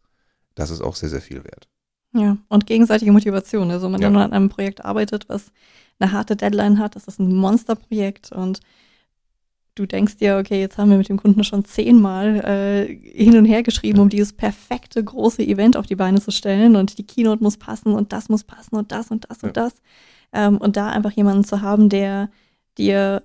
das 0.54 0.70
ist 0.70 0.80
auch 0.80 0.96
sehr, 0.96 1.08
sehr 1.08 1.20
viel 1.20 1.44
wert. 1.44 1.68
Ja, 2.12 2.36
und 2.48 2.66
gegenseitige 2.66 3.12
Motivation. 3.12 3.70
Also 3.70 3.92
wenn 3.92 4.00
ja. 4.00 4.10
man 4.10 4.22
an 4.22 4.32
einem 4.32 4.48
Projekt 4.48 4.84
arbeitet, 4.84 5.28
was 5.28 5.52
eine 6.00 6.10
harte 6.10 6.34
Deadline 6.34 6.78
hat, 6.78 6.96
das 6.96 7.06
ist 7.06 7.20
ein 7.20 7.34
Monsterprojekt 7.34 8.32
und 8.32 8.60
du 9.74 9.86
denkst 9.86 10.16
dir, 10.16 10.36
okay, 10.38 10.60
jetzt 10.60 10.78
haben 10.78 10.90
wir 10.90 10.98
mit 10.98 11.08
dem 11.08 11.16
Kunden 11.16 11.44
schon 11.44 11.64
zehnmal 11.64 12.36
äh, 12.44 12.94
hin 12.94 13.36
und 13.36 13.44
her 13.44 13.62
geschrieben, 13.62 14.00
um 14.00 14.08
dieses 14.08 14.32
perfekte 14.32 15.02
große 15.02 15.42
Event 15.42 15.76
auf 15.76 15.86
die 15.86 15.96
Beine 15.96 16.20
zu 16.20 16.30
stellen 16.30 16.76
und 16.76 16.98
die 16.98 17.06
Keynote 17.06 17.42
muss 17.42 17.56
passen 17.56 17.92
und 17.94 18.12
das 18.12 18.28
muss 18.28 18.44
passen 18.44 18.76
und 18.76 18.92
das 18.92 19.10
und 19.10 19.26
das 19.30 19.42
ja. 19.42 19.48
und 19.48 19.56
das. 19.56 19.74
Ähm, 20.32 20.58
und 20.58 20.76
da 20.76 20.88
einfach 20.90 21.12
jemanden 21.12 21.44
zu 21.44 21.60
haben, 21.62 21.88
der 21.88 22.30
dir 22.78 23.22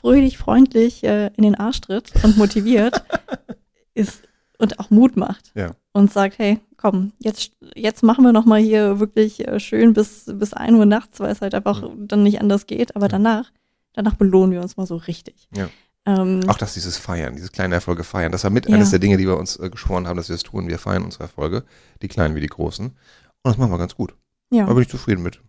fröhlich, 0.00 0.38
freundlich 0.38 1.02
äh, 1.04 1.30
in 1.36 1.42
den 1.42 1.54
Arsch 1.54 1.80
tritt 1.80 2.12
und 2.22 2.36
motiviert, 2.36 3.02
ist 3.94 4.22
und 4.58 4.78
auch 4.78 4.90
Mut 4.90 5.16
macht. 5.16 5.52
Ja. 5.54 5.72
Und 5.92 6.12
sagt, 6.12 6.38
hey, 6.38 6.60
komm, 6.76 7.12
jetzt, 7.18 7.52
jetzt 7.74 8.02
machen 8.02 8.24
wir 8.24 8.32
nochmal 8.32 8.60
hier 8.60 9.00
wirklich 9.00 9.46
äh, 9.46 9.60
schön 9.60 9.92
bis, 9.92 10.30
bis 10.32 10.52
1 10.54 10.76
Uhr 10.78 10.86
nachts, 10.86 11.20
weil 11.20 11.30
es 11.32 11.40
halt 11.40 11.54
einfach 11.54 11.82
Ja. 11.82 11.90
dann 11.98 12.22
nicht 12.22 12.40
anders 12.40 12.66
geht. 12.66 12.96
Aber 12.96 13.06
Ja. 13.06 13.10
danach, 13.10 13.50
danach 13.96 14.14
belohnen 14.14 14.52
wir 14.52 14.60
uns 14.62 14.76
mal 14.76 14.86
so 14.86 14.96
richtig. 14.96 15.48
Ja. 15.56 15.68
Ähm, 16.06 16.42
Auch 16.48 16.56
das, 16.58 16.74
dieses 16.74 16.96
Feiern, 16.96 17.34
diese 17.34 17.48
kleinen 17.48 17.72
Erfolge 17.72 18.04
feiern, 18.04 18.30
das 18.30 18.44
war 18.44 18.50
mit 18.52 18.68
Ja. 18.68 18.76
eines 18.76 18.90
der 18.90 19.00
Dinge, 19.00 19.16
die 19.16 19.26
wir 19.26 19.36
uns 19.36 19.56
äh, 19.58 19.68
geschworen 19.68 20.06
haben, 20.06 20.16
dass 20.16 20.28
wir 20.28 20.36
es 20.36 20.44
tun. 20.44 20.68
Wir 20.68 20.78
feiern 20.78 21.02
unsere 21.02 21.24
Erfolge, 21.24 21.64
die 22.02 22.06
kleinen 22.08 22.36
wie 22.36 22.40
die 22.40 22.46
großen. 22.46 22.86
Und 22.86 22.96
das 23.42 23.56
machen 23.58 23.72
wir 23.72 23.78
ganz 23.78 23.96
gut. 23.96 24.14
ja, 24.50 24.66
Da 24.66 24.72
bin 24.72 24.82
ich 24.82 24.88
zufrieden 24.88 25.22
mit. 25.24 25.40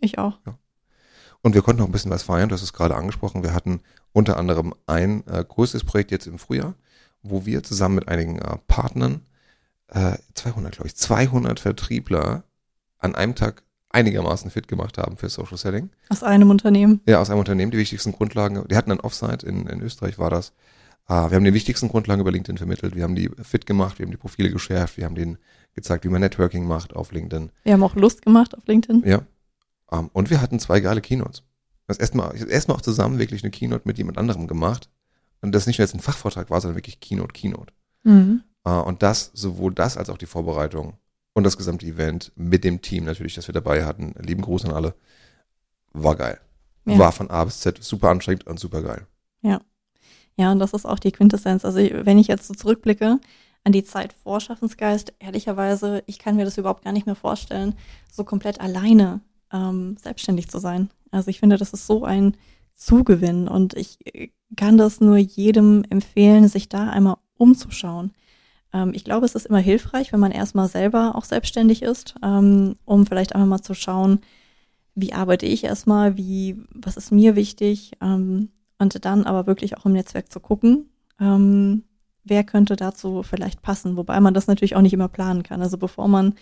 ich 0.00 0.18
auch. 0.18 0.38
Und 1.42 1.54
wir 1.54 1.62
konnten 1.62 1.80
auch 1.82 1.86
ein 1.86 1.92
bisschen 1.92 2.10
was 2.10 2.24
feiern, 2.24 2.48
du 2.48 2.54
hast 2.54 2.62
es 2.62 2.72
gerade 2.72 2.96
angesprochen. 2.96 3.42
Wir 3.44 3.54
hatten 3.54 3.80
unter 4.12 4.36
anderem 4.36 4.74
ein 4.86 5.24
äh, 5.28 5.44
größtes 5.46 5.84
Projekt 5.84 6.10
jetzt 6.10 6.26
im 6.26 6.38
Frühjahr, 6.38 6.74
wo 7.22 7.46
wir 7.46 7.62
zusammen 7.62 7.94
mit 7.94 8.08
einigen 8.08 8.38
äh, 8.40 8.56
Partnern, 8.66 9.22
äh, 9.88 10.16
200 10.34 10.72
glaube 10.72 10.88
ich, 10.88 10.96
200 10.96 11.58
Vertriebler 11.60 12.42
an 12.98 13.14
einem 13.14 13.34
Tag 13.36 13.62
einigermaßen 13.90 14.50
fit 14.50 14.68
gemacht 14.68 14.98
haben 14.98 15.16
für 15.16 15.28
Social 15.28 15.58
Selling. 15.58 15.90
Aus 16.08 16.22
einem 16.22 16.50
Unternehmen. 16.50 17.00
Ja, 17.06 17.20
aus 17.20 17.30
einem 17.30 17.40
Unternehmen, 17.40 17.70
die 17.70 17.78
wichtigsten 17.78 18.12
Grundlagen, 18.12 18.64
die 18.68 18.76
hatten 18.76 18.92
ein 18.92 19.00
Offsite, 19.00 19.46
in, 19.46 19.66
in 19.66 19.80
Österreich 19.80 20.18
war 20.18 20.30
das. 20.30 20.52
Äh, 21.08 21.30
wir 21.30 21.36
haben 21.36 21.44
die 21.44 21.54
wichtigsten 21.54 21.88
Grundlagen 21.88 22.20
über 22.20 22.30
LinkedIn 22.30 22.58
vermittelt, 22.58 22.94
wir 22.94 23.02
haben 23.02 23.16
die 23.16 23.30
fit 23.42 23.66
gemacht, 23.66 23.98
wir 23.98 24.06
haben 24.06 24.12
die 24.12 24.16
Profile 24.16 24.50
geschärft, 24.50 24.96
wir 24.96 25.04
haben 25.04 25.16
denen 25.16 25.38
gezeigt, 25.74 26.04
wie 26.04 26.08
man 26.08 26.20
Networking 26.20 26.66
macht 26.66 26.94
auf 26.94 27.12
LinkedIn. 27.12 27.50
Wir 27.64 27.72
haben 27.72 27.82
auch 27.82 27.96
Lust 27.96 28.22
gemacht 28.22 28.56
auf 28.56 28.66
LinkedIn. 28.66 29.02
Ja. 29.06 29.22
Um, 29.86 30.08
und 30.12 30.30
wir 30.30 30.40
hatten 30.40 30.60
zwei 30.60 30.80
geile 30.80 31.00
Keynotes. 31.00 31.42
Das 31.88 31.98
erste 31.98 32.16
Mal, 32.16 32.32
ich 32.36 32.42
hab 32.42 32.48
erstmal 32.48 32.76
auch 32.76 32.82
zusammen 32.82 33.18
wirklich 33.18 33.42
eine 33.42 33.50
Keynote 33.50 33.82
mit 33.84 33.98
jemand 33.98 34.18
anderem 34.18 34.46
gemacht. 34.46 34.88
Und 35.42 35.52
das 35.52 35.66
nicht 35.66 35.78
nur 35.78 35.84
jetzt 35.84 35.94
ein 35.94 36.00
Fachvortrag 36.00 36.50
war, 36.50 36.60
sondern 36.60 36.76
wirklich 36.76 37.00
Keynote, 37.00 37.32
Keynote. 37.32 37.72
Mhm. 38.04 38.42
Uh, 38.64 38.82
und 38.82 39.02
das, 39.02 39.30
sowohl 39.34 39.74
das 39.74 39.96
als 39.96 40.10
auch 40.10 40.18
die 40.18 40.26
Vorbereitung 40.26 40.94
und 41.34 41.44
das 41.44 41.56
gesamte 41.56 41.86
Event 41.86 42.32
mit 42.36 42.64
dem 42.64 42.82
Team 42.82 43.04
natürlich, 43.04 43.34
das 43.34 43.48
wir 43.48 43.52
dabei 43.52 43.84
hatten, 43.84 44.14
lieben 44.18 44.42
Gruß 44.42 44.64
an 44.64 44.72
alle, 44.72 44.94
war 45.92 46.16
geil. 46.16 46.40
Ja. 46.86 46.98
War 46.98 47.12
von 47.12 47.30
A 47.30 47.44
bis 47.44 47.60
Z 47.60 47.82
super 47.82 48.08
anstrengend 48.08 48.46
und 48.46 48.58
super 48.58 48.82
geil. 48.82 49.06
Ja, 50.40 50.52
und 50.52 50.58
das 50.58 50.72
ist 50.72 50.86
auch 50.86 50.98
die 50.98 51.12
Quintessenz. 51.12 51.66
Also 51.66 51.78
wenn 51.78 52.18
ich 52.18 52.26
jetzt 52.26 52.46
so 52.46 52.54
zurückblicke 52.54 53.20
an 53.62 53.72
die 53.72 53.84
Zeit 53.84 54.14
vor 54.14 54.40
Schaffensgeist, 54.40 55.12
ehrlicherweise, 55.18 56.02
ich 56.06 56.18
kann 56.18 56.36
mir 56.36 56.46
das 56.46 56.56
überhaupt 56.56 56.82
gar 56.82 56.92
nicht 56.92 57.04
mehr 57.04 57.14
vorstellen, 57.14 57.74
so 58.10 58.24
komplett 58.24 58.58
alleine 58.58 59.20
ähm, 59.52 59.98
selbstständig 60.02 60.48
zu 60.48 60.58
sein. 60.58 60.88
Also 61.10 61.28
ich 61.28 61.40
finde, 61.40 61.58
das 61.58 61.74
ist 61.74 61.86
so 61.86 62.04
ein 62.04 62.38
Zugewinn 62.74 63.48
und 63.48 63.74
ich 63.74 63.98
äh, 64.06 64.30
kann 64.56 64.78
das 64.78 65.02
nur 65.02 65.18
jedem 65.18 65.84
empfehlen, 65.90 66.48
sich 66.48 66.70
da 66.70 66.88
einmal 66.88 67.18
umzuschauen. 67.36 68.12
Ähm, 68.72 68.92
ich 68.94 69.04
glaube, 69.04 69.26
es 69.26 69.34
ist 69.34 69.46
immer 69.46 69.58
hilfreich, 69.58 70.12
wenn 70.12 70.20
man 70.20 70.32
erstmal 70.32 70.68
selber 70.68 71.14
auch 71.14 71.24
selbstständig 71.24 71.82
ist, 71.82 72.14
ähm, 72.22 72.74
um 72.84 73.06
vielleicht 73.06 73.34
einmal 73.34 73.48
mal 73.48 73.62
zu 73.62 73.74
schauen, 73.74 74.20
wie 74.94 75.12
arbeite 75.12 75.46
ich 75.46 75.64
erstmal, 75.64 76.16
wie, 76.16 76.56
was 76.74 76.96
ist 76.96 77.12
mir 77.12 77.36
wichtig, 77.36 77.92
ähm, 78.02 78.50
und 78.78 79.04
dann 79.04 79.24
aber 79.24 79.46
wirklich 79.46 79.76
auch 79.76 79.86
im 79.86 79.92
Netzwerk 79.92 80.32
zu 80.32 80.40
gucken, 80.40 80.88
ähm, 81.20 81.84
wer 82.24 82.44
könnte 82.44 82.76
dazu 82.76 83.22
vielleicht 83.22 83.62
passen, 83.62 83.96
wobei 83.96 84.20
man 84.20 84.34
das 84.34 84.46
natürlich 84.46 84.74
auch 84.76 84.80
nicht 84.82 84.94
immer 84.94 85.08
planen 85.08 85.42
kann. 85.42 85.60
Also 85.62 85.76
bevor 85.78 86.08
man 86.08 86.34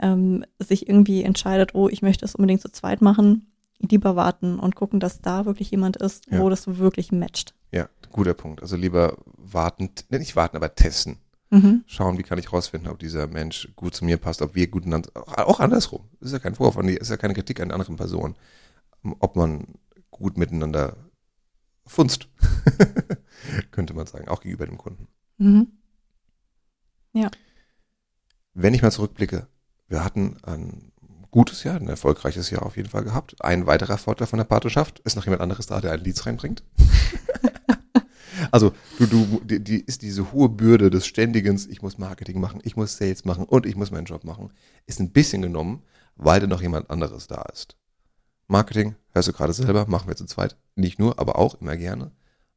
ähm, 0.00 0.44
sich 0.58 0.88
irgendwie 0.88 1.22
entscheidet, 1.24 1.74
oh, 1.74 1.88
ich 1.88 2.02
möchte 2.02 2.24
es 2.24 2.34
unbedingt 2.34 2.60
zu 2.62 2.70
zweit 2.70 3.02
machen, 3.02 3.46
lieber 3.78 4.14
warten 4.16 4.58
und 4.58 4.76
gucken, 4.76 5.00
dass 5.00 5.20
da 5.20 5.46
wirklich 5.46 5.70
jemand 5.70 5.96
ist, 5.96 6.26
Ja. 6.30 6.40
wo 6.40 6.48
das 6.48 6.78
wirklich 6.78 7.12
matcht. 7.12 7.54
Ja, 7.72 7.88
guter 8.10 8.34
Punkt. 8.34 8.62
Also 8.62 8.76
lieber 8.76 9.16
warten, 9.36 9.90
nicht 10.10 10.36
warten, 10.36 10.56
aber 10.56 10.74
testen. 10.74 11.16
Mhm. 11.50 11.82
Schauen, 11.86 12.16
wie 12.18 12.22
kann 12.22 12.38
ich 12.38 12.52
rausfinden, 12.52 12.90
ob 12.90 12.98
dieser 13.00 13.26
Mensch 13.26 13.68
gut 13.74 13.94
zu 13.94 14.04
mir 14.04 14.18
passt, 14.18 14.40
ob 14.40 14.54
wir 14.54 14.68
gut 14.68 14.86
einander, 14.86 15.10
auch 15.14 15.58
andersrum. 15.60 16.08
Das 16.20 16.28
ist 16.28 16.32
ja 16.32 16.38
kein 16.38 16.54
Vorwurf, 16.54 16.76
an 16.78 16.86
die- 16.86 16.94
ist 16.96 17.10
ja 17.10 17.16
keine 17.16 17.34
Kritik 17.34 17.58
an 17.60 17.72
anderen 17.72 17.96
Personen, 17.96 18.36
ob 19.18 19.34
man 19.36 19.66
gut 20.10 20.38
miteinander 20.38 20.96
funzt, 21.86 22.28
könnte 23.72 23.94
man 23.94 24.06
sagen, 24.06 24.28
auch 24.28 24.40
gegenüber 24.42 24.66
dem 24.66 24.78
Kunden. 24.78 25.08
Mhm. 25.38 25.68
Wenn 28.54 28.74
ich 28.74 28.82
mal 28.82 28.90
zurückblicke, 28.92 29.46
wir 29.88 30.04
hatten 30.04 30.36
ein 30.42 30.92
gutes 31.30 31.64
Jahr, 31.64 31.76
ein 31.76 31.88
erfolgreiches 31.88 32.50
Jahr 32.50 32.64
auf 32.66 32.76
jeden 32.76 32.88
Fall 32.90 33.04
gehabt. 33.04 33.36
Ein 33.42 33.66
weiterer 33.66 33.98
Vorteil 33.98 34.26
von 34.26 34.36
der 34.38 34.44
Partnerschaft 34.44 34.98
ist 35.00 35.16
noch 35.16 35.24
jemand 35.24 35.42
anderes 35.42 35.66
da, 35.66 35.80
der 35.80 35.92
einen 35.92 36.04
Leads 36.04 36.26
reinbringt. 36.26 36.62
also 38.50 38.72
du, 38.98 39.06
du, 39.06 39.40
die, 39.44 39.62
die 39.62 39.80
ist 39.80 40.02
diese 40.02 40.32
hohe 40.32 40.48
Bürde 40.48 40.90
des 40.90 41.06
ständigen, 41.06 41.60
ich 41.68 41.82
muss 41.82 41.98
Marketing 41.98 42.40
machen, 42.40 42.60
ich 42.64 42.76
muss 42.76 42.96
Sales 42.96 43.24
machen 43.24 43.44
und 43.44 43.66
ich 43.66 43.76
muss 43.76 43.90
meinen 43.90 44.06
Job 44.06 44.24
machen, 44.24 44.50
ist 44.86 45.00
ein 45.00 45.10
bisschen 45.10 45.42
genommen, 45.42 45.82
weil 46.16 46.40
da 46.40 46.46
noch 46.46 46.62
jemand 46.62 46.90
anderes 46.90 47.26
da 47.26 47.42
ist. 47.52 47.76
Marketing, 48.46 48.96
hörst 49.12 49.28
du 49.28 49.32
gerade 49.32 49.52
selber, 49.52 49.86
machen 49.86 50.08
wir 50.08 50.16
zu 50.16 50.26
zweit. 50.26 50.56
Nicht 50.74 50.98
nur, 50.98 51.18
aber 51.18 51.38
auch 51.38 51.54
immer 51.60 51.76
gerne. 51.76 52.10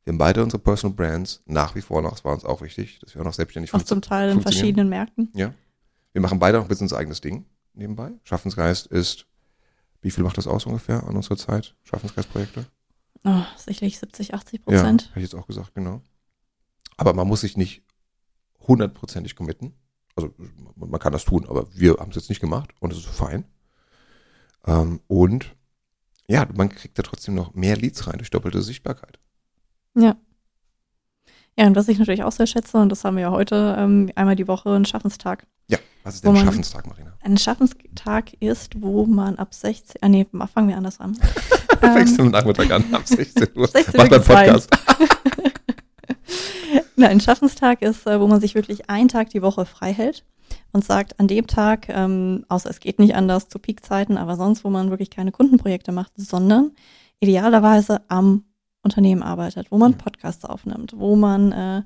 Wir 0.04 0.12
haben 0.12 0.18
beide 0.18 0.44
unsere 0.44 0.62
Personal 0.62 0.96
Brands, 0.96 1.42
nach 1.46 1.76
wie 1.76 1.82
vor 1.82 2.02
noch, 2.02 2.12
das 2.12 2.26
war 2.26 2.34
uns 2.34 2.44
auch 2.44 2.62
wichtig, 2.62 3.00
dass 3.00 3.14
wir 3.14 3.22
auch 3.22 3.26
noch 3.26 3.34
selbstständig 3.34 3.74
Auch 3.74 3.84
zum 3.84 4.02
Teil 4.02 4.32
in 4.32 4.42
verschiedenen 4.42 4.90
Märkten. 4.90 5.30
Ja. 5.34 5.54
Wir 6.12 6.22
machen 6.22 6.40
beide 6.40 6.58
noch 6.58 6.66
ein 6.66 6.68
bisschen 6.68 6.86
unser 6.86 6.98
eigenes 6.98 7.22
Ding 7.22 7.46
nebenbei. 7.74 8.12
Schaffensgeist 8.24 8.88
ist, 8.88 9.26
wie 10.02 10.12
viel 10.12 10.24
macht 10.24 10.38
das 10.38 10.48
aus 10.48 10.66
ungefähr 10.66 11.04
an 11.08 11.16
unserer 11.16 11.38
Zeit? 11.38 11.76
Schaffensgeistprojekte? 11.84 12.66
Oh, 13.26 13.44
sicherlich 13.58 14.00
70, 14.00 14.34
80 14.34 14.60
Ja, 14.60 14.64
Prozent. 14.66 15.08
hätte 15.10 15.20
ich 15.20 15.24
jetzt 15.32 15.36
auch 15.36 15.48
gesagt, 15.48 15.74
genau. 15.74 16.02
Aber 16.98 17.14
man 17.14 17.28
muss 17.28 17.42
sich 17.42 17.58
nicht 17.58 17.84
hundertprozentig 18.68 19.36
committen. 19.36 19.74
Also 20.16 20.34
man 20.76 21.00
kann 21.00 21.14
das 21.14 21.26
tun, 21.26 21.46
aber 21.48 21.74
wir 21.74 21.96
haben 22.00 22.10
es 22.10 22.16
jetzt 22.16 22.30
nicht 22.30 22.42
gemacht 22.42 22.72
und 22.80 22.92
es 22.92 23.00
ist 23.00 23.08
fein. 23.08 23.46
Ähm, 24.66 25.00
und 25.08 25.56
ja, 26.28 26.48
man 26.56 26.70
kriegt 26.70 26.98
da 27.00 27.04
trotzdem 27.04 27.34
noch 27.36 27.54
mehr 27.54 27.76
Leads 27.78 28.08
rein 28.08 28.18
durch 28.18 28.30
doppelte 28.30 28.62
Sichtbarkeit. 28.62 29.20
Ja. 29.96 30.16
Ja, 31.58 31.68
und 31.68 31.76
was 31.76 31.88
ich 31.88 32.00
natürlich 32.00 32.24
auch 32.24 32.32
sehr 32.32 32.48
schätze, 32.48 32.78
und 32.78 32.90
das 32.90 33.04
haben 33.04 33.16
wir 33.16 33.24
ja 33.24 33.32
heute 33.32 33.76
ähm, 33.78 34.10
einmal 34.16 34.36
die 34.36 34.48
Woche, 34.48 34.72
einen 34.74 34.86
Schaffenstag. 34.86 35.46
Ja, 35.68 35.78
was 36.04 36.16
ist 36.16 36.24
denn 36.26 36.34
man- 36.34 36.46
Schaffenstag, 36.46 36.88
Marina? 36.88 37.18
Ein 37.22 37.38
Schaffenstag 37.38 38.34
ist, 38.42 38.82
wo 38.82 39.06
man 39.06 39.38
ab 39.38 39.54
16, 39.54 40.02
ah 40.02 40.10
nee, 40.10 40.26
fangen 40.54 40.68
wir 40.68 40.78
anders 40.78 41.00
an. 41.00 41.18
Fängst 41.94 42.18
du 42.18 42.22
ähm, 42.22 42.28
am 42.28 42.32
Nachmittag 42.32 42.72
an, 42.72 42.84
ab 42.94 43.02
16 43.06 43.48
Uhr. 43.56 43.68
16 43.68 43.94
Mach 43.98 44.12
Uhr 44.12 44.30
rein. 44.30 44.48
Podcast. 44.54 44.70
Nein, 46.96 47.10
ein 47.12 47.20
Schaffenstag 47.20 47.82
ist, 47.82 48.08
äh, 48.08 48.20
wo 48.20 48.28
man 48.28 48.40
sich 48.40 48.56
wirklich 48.56 48.90
einen 48.90 49.10
Tag 49.10 49.30
die 49.30 49.42
Woche 49.42 49.66
frei 49.66 49.94
hält 49.94 50.24
und 50.72 50.86
sagt, 50.86 51.20
an 51.20 51.28
dem 51.28 51.48
Tag, 51.48 51.90
ähm, 51.90 52.46
außer 52.50 52.70
es 52.70 52.80
geht 52.80 53.00
nicht 53.00 53.16
anders 53.16 53.50
zu 53.50 53.60
Peakzeiten, 53.60 54.18
aber 54.18 54.36
sonst, 54.36 54.64
wo 54.64 54.70
man 54.70 54.90
wirklich 54.90 55.10
keine 55.10 55.32
Kundenprojekte 55.32 55.92
macht, 55.92 56.12
sondern 56.16 56.72
idealerweise 57.20 58.02
am 58.10 58.44
Unternehmen 58.84 59.24
arbeitet, 59.24 59.72
wo 59.72 59.78
man 59.78 59.94
Ja. 59.94 59.98
Podcasts 59.98 60.46
aufnimmt, 60.46 60.94
wo 60.96 61.16
man 61.16 61.52
äh, 61.52 61.82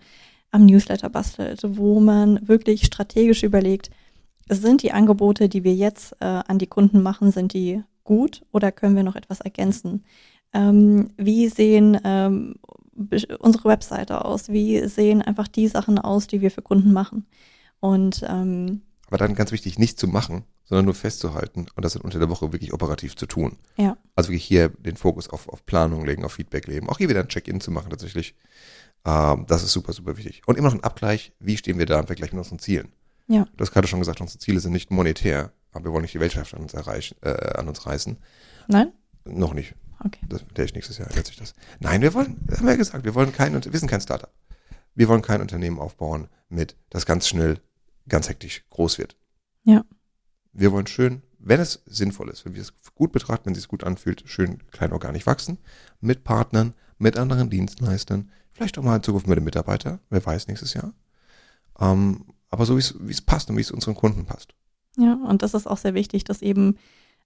am 0.52 0.66
Newsletter 0.66 1.10
bastelt, 1.10 1.62
wo 1.64 2.00
man 2.00 2.48
wirklich 2.48 2.86
strategisch 2.86 3.44
überlegt, 3.44 3.92
sind 4.50 4.82
die 4.82 4.92
Angebote, 4.94 5.50
die 5.50 5.64
wir 5.64 5.76
jetzt 5.76 6.14
äh, 6.20 6.26
an 6.26 6.58
die 6.58 6.68
Kunden 6.68 7.02
machen, 7.04 7.32
sind 7.32 7.54
die 7.54 7.84
gut 8.08 8.44
oder 8.52 8.72
können 8.72 8.96
wir 8.96 9.04
noch 9.04 9.16
etwas 9.16 9.42
ergänzen? 9.42 10.04
Ähm, 10.54 11.12
wie 11.18 11.50
sehen 11.50 12.00
ähm, 12.04 12.56
unsere 13.40 13.66
Webseite 13.66 14.26
aus? 14.26 14.50
Wie 14.50 14.88
sehen 14.88 15.22
einfach 15.22 15.48
die 15.48 15.68
Sachen 15.68 16.00
aus, 16.00 16.26
die 16.26 16.42
wir 16.42 16.50
für 16.50 16.64
Kunden 16.64 16.94
machen? 16.94 17.28
Und 17.80 18.26
ähm, 18.28 18.82
Aber 19.08 19.18
dann 19.18 19.36
ganz 19.36 19.52
wichtig, 19.52 19.78
nicht 19.78 20.00
zu 20.00 20.08
machen, 20.08 20.46
sondern 20.64 20.86
nur 20.86 20.96
festzuhalten 20.96 21.68
und 21.76 21.86
das 21.86 21.94
dann 21.94 22.02
unter 22.02 22.18
der 22.18 22.30
Woche 22.30 22.52
wirklich 22.52 22.74
operativ 22.74 23.16
zu 23.16 23.28
tun. 23.28 23.58
Ja. 23.78 23.98
Also 24.16 24.30
wirklich 24.30 24.46
hier 24.46 24.70
den 24.70 24.96
Fokus 24.96 25.30
auf, 25.30 25.48
auf 25.50 25.66
Planung 25.66 26.06
legen, 26.06 26.24
auf 26.24 26.34
Feedback 26.34 26.66
legen, 26.68 26.90
auch 26.90 26.98
hier 26.98 27.10
wieder 27.10 27.20
ein 27.20 27.28
Check-in 27.28 27.62
zu 27.62 27.70
machen 27.70 27.90
tatsächlich. 27.90 28.34
Ähm, 29.06 29.46
das 29.48 29.64
ist 29.64 29.74
super, 29.74 29.94
super 29.94 30.18
wichtig. 30.18 30.42
Und 30.48 30.58
immer 30.58 30.70
noch 30.70 30.76
ein 30.76 30.84
Abgleich, 30.84 31.34
wie 31.40 31.58
stehen 31.58 31.78
wir 31.78 31.86
da 31.86 32.00
im 32.00 32.08
Vergleich 32.08 32.32
mit 32.32 32.40
unseren 32.40 32.60
Zielen. 32.60 32.94
Ja. 33.28 33.46
Du 33.56 33.62
hast 33.62 33.72
gerade 33.72 33.88
schon 33.88 34.00
gesagt, 34.00 34.22
unsere 34.22 34.40
Ziele 34.40 34.60
sind 34.60 34.72
nicht 34.72 34.90
monetär, 34.92 35.52
aber 35.78 35.86
wir 35.86 35.92
wollen 35.94 36.02
nicht 36.02 36.14
die 36.14 36.20
Weltherrschaft 36.20 36.56
an 36.56 36.64
uns 36.64 36.74
erreichen, 36.74 37.16
äh, 37.22 37.54
an 37.58 37.68
uns 37.68 37.86
reißen. 37.86 38.18
nein? 38.68 38.92
Noch 39.26 39.54
nicht. 39.54 39.76
Okay. 40.04 40.20
Das 40.30 40.44
der 40.56 40.66
ich 40.66 40.74
nächstes 40.74 40.98
Jahr 40.98 41.10
ändert 41.10 41.28
sich 41.28 41.38
das. 41.38 41.54
Nein, 41.80 42.02
wir 42.02 42.14
wollen, 42.14 42.38
haben 42.52 42.66
wir 42.66 42.72
ja 42.72 42.78
gesagt, 42.78 43.04
wir 43.04 43.16
wollen 43.16 43.32
kein, 43.34 43.54
wir 43.54 43.80
sind 43.80 43.90
kein 43.90 44.02
Startup. 44.02 44.32
Wir 44.96 45.08
wollen 45.08 45.22
kein 45.22 45.42
Unternehmen 45.42 45.80
aufbauen 45.80 46.28
mit, 46.50 46.76
das 46.90 47.06
ganz 47.06 47.28
schnell, 47.28 47.60
ganz 48.08 48.30
hektisch 48.30 48.64
groß 48.70 48.98
wird. 48.98 49.16
Ja. 49.64 49.84
Wir 50.54 50.72
wollen 50.72 50.88
schön, 50.88 51.24
wenn 51.40 51.60
es 51.60 51.84
sinnvoll 51.86 52.30
ist, 52.30 52.46
wenn 52.46 52.56
wir 52.56 52.62
es 52.62 52.74
gut 52.96 53.12
betrachten, 53.12 53.46
wenn 53.46 53.54
es 53.54 53.60
sich 53.60 53.68
gut 53.68 53.84
anfühlt, 53.84 54.24
schön 54.26 54.66
klein 54.72 54.92
organisch 54.92 55.26
wachsen, 55.26 55.58
mit 56.00 56.24
Partnern, 56.24 56.74
mit 56.98 57.18
anderen 57.18 57.50
Dienstleistern, 57.50 58.32
vielleicht 58.54 58.78
auch 58.78 58.84
mal 58.84 58.96
in 58.96 59.04
Zukunft 59.04 59.28
mit 59.28 59.38
dem 59.38 59.44
Mitarbeiter, 59.44 60.00
wer 60.10 60.26
weiß, 60.26 60.48
nächstes 60.48 60.74
Jahr. 60.74 60.94
Ähm, 61.80 62.26
aber 62.50 62.66
so 62.66 62.78
wie 62.78 63.12
es 63.12 63.22
passt 63.22 63.50
und 63.50 63.58
wie 63.58 63.62
es 63.62 63.72
unseren 63.72 63.96
Kunden 63.96 64.26
passt. 64.26 64.56
Ja, 64.98 65.14
und 65.14 65.42
das 65.42 65.54
ist 65.54 65.68
auch 65.68 65.78
sehr 65.78 65.94
wichtig, 65.94 66.24
das 66.24 66.42
eben 66.42 66.78